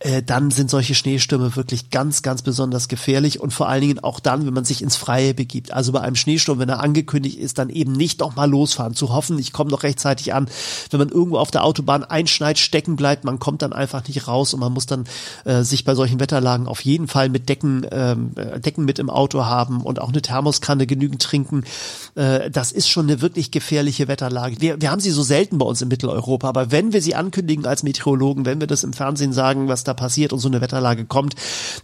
äh, 0.00 0.22
dann 0.22 0.50
sind 0.50 0.70
solche 0.70 0.94
Schneestürme 0.94 1.56
wirklich 1.56 1.90
ganz, 1.90 2.22
ganz 2.22 2.42
besonders 2.42 2.88
gefährlich 2.88 3.40
und 3.40 3.52
vor 3.52 3.68
allen 3.68 3.82
Dingen 3.82 3.98
auch 4.00 4.20
dann, 4.20 4.46
wenn 4.46 4.54
man 4.54 4.64
sich 4.64 4.82
ins 4.82 4.96
Freie 4.96 5.34
begibt. 5.34 5.72
Also 5.72 5.92
bei 5.92 6.00
einem 6.00 6.16
Schneesturm, 6.16 6.58
wenn 6.58 6.68
er 6.68 6.80
angekündigt 6.80 7.38
ist, 7.38 7.58
dann 7.58 7.70
eben 7.70 7.92
nicht 7.92 8.20
nochmal 8.20 8.50
losfahren, 8.50 8.94
zu 8.94 9.12
hoffen, 9.12 9.38
ich 9.38 9.52
komme 9.52 9.70
noch 9.70 9.82
rechtzeitig 9.82 10.34
an. 10.34 10.48
Wenn 10.90 10.98
man 10.98 11.08
irgendwo 11.08 11.38
auf 11.38 11.50
der 11.50 11.64
Autobahn 11.64 12.04
einschneit, 12.04 12.58
stecken 12.58 12.96
bleibt, 12.96 13.24
man 13.24 13.38
kommt 13.38 13.62
dann 13.62 13.72
einfach 13.72 14.06
nicht 14.06 14.26
raus 14.28 14.54
und 14.54 14.60
man 14.60 14.72
muss 14.72 14.86
dann 14.86 15.04
äh, 15.44 15.62
sich 15.62 15.84
bei 15.84 15.94
solchen 15.94 16.20
Wetterlagen 16.20 16.66
auf 16.66 16.80
jeden 16.88 17.06
Fall 17.06 17.28
mit 17.28 17.48
Decken, 17.48 17.86
ähm, 17.92 18.32
äh, 18.36 18.58
Decken 18.58 18.84
mit 18.84 18.98
im 18.98 19.10
Auto 19.10 19.44
haben 19.44 19.82
und 19.82 20.00
auch 20.00 20.08
eine 20.08 20.22
Thermoskanne 20.22 20.86
genügend 20.86 21.22
trinken. 21.22 21.64
Äh, 22.16 22.50
das 22.50 22.72
ist 22.72 22.88
schon 22.88 23.06
eine 23.06 23.20
wirklich 23.20 23.50
gefährliche 23.52 24.08
Wetterlage. 24.08 24.60
Wir, 24.60 24.80
wir 24.80 24.90
haben 24.90 25.00
sie 25.00 25.10
so 25.10 25.22
selten 25.22 25.58
bei 25.58 25.66
uns 25.66 25.82
in 25.82 25.88
Mitteleuropa, 25.88 26.48
aber 26.48 26.72
wenn 26.72 26.92
wir 26.92 27.02
sie 27.02 27.14
ankündigen 27.14 27.66
als 27.66 27.82
Meteorologen, 27.82 28.46
wenn 28.46 28.60
wir 28.60 28.66
das 28.66 28.82
im 28.82 28.92
Fernsehen 28.92 29.32
sagen, 29.32 29.68
was 29.68 29.84
da 29.84 29.94
passiert 29.94 30.32
und 30.32 30.40
so 30.40 30.48
eine 30.48 30.60
Wetterlage 30.60 31.04
kommt, 31.04 31.34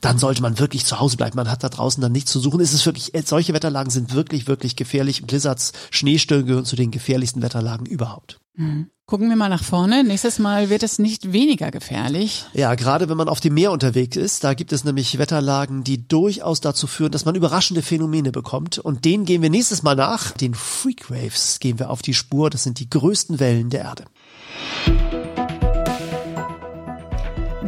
dann 0.01 0.19
sollte 0.19 0.43
man 0.43 0.59
wirklich 0.59 0.85
zu 0.87 0.99
Hause 0.99 1.17
bleiben. 1.17 1.37
Man 1.37 1.51
hat 1.51 1.63
da 1.63 1.69
draußen 1.69 2.01
dann 2.01 2.13
nichts 2.13 2.33
zu 2.33 2.41
suchen. 2.41 2.61
Es 2.61 2.73
ist 2.73 2.87
wirklich, 2.87 3.13
solche 3.27 3.53
Wetterlagen 3.53 3.91
sind 3.91 4.15
wirklich, 4.15 4.49
wirklich 4.49 4.75
gefährlich. 4.75 5.27
Blizzards, 5.27 5.73
Schneestürme 5.91 6.45
gehören 6.45 6.65
zu 6.65 6.77
den 6.77 6.91
gefährlichsten 6.91 7.43
Wetterlagen 7.43 7.87
überhaupt. 7.87 8.41
Mhm. 8.57 8.91
Gucken 9.07 9.29
wir 9.29 9.37
mal 9.37 9.51
nach 9.51 9.63
vorne. 9.63 10.03
Nächstes 10.03 10.39
Mal 10.39 10.71
wird 10.71 10.83
es 10.83 10.99
nicht 10.99 11.35
weniger 11.35 11.71
gefährlich. 11.71 12.47
Ja, 12.55 12.75
gerade 12.75 13.11
wenn 13.11 13.19
man 13.19 13.29
auf 13.29 13.41
dem 13.41 13.53
Meer 13.53 13.71
unterwegs 13.71 14.17
ist, 14.17 14.45
da 14.45 14.55
gibt 14.55 14.73
es 14.73 14.85
nämlich 14.85 15.19
Wetterlagen, 15.19 15.85
die 15.85 16.09
durchaus 16.09 16.63
dazu 16.63 16.87
führen, 16.87 17.13
dass 17.13 17.27
man 17.27 17.35
überraschende 17.35 17.83
Phänomene 17.83 18.33
bekommt. 18.33 18.79
Und 18.79 19.05
denen 19.05 19.27
gehen 19.27 19.43
wir 19.43 19.51
nächstes 19.51 19.83
Mal 19.83 19.95
nach. 19.95 20.31
Den 20.31 20.55
Freakwaves 20.55 21.61
gehen 21.61 21.79
wir 21.79 21.91
auf 21.91 22.01
die 22.01 22.15
Spur. 22.15 22.49
Das 22.49 22.63
sind 22.63 22.81
die 22.81 22.89
größten 22.89 23.41
Wellen 23.41 23.69
der 23.69 23.83
Erde. 23.83 24.05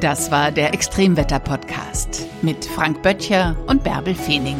Das 0.01 0.31
war 0.31 0.53
der 0.53 0.73
Extremwetter-Podcast 0.73 2.27
mit 2.41 2.65
Frank 2.65 3.03
Böttcher 3.03 3.57
und 3.67 3.85
Bärbel 3.85 4.15
Feening. 4.15 4.57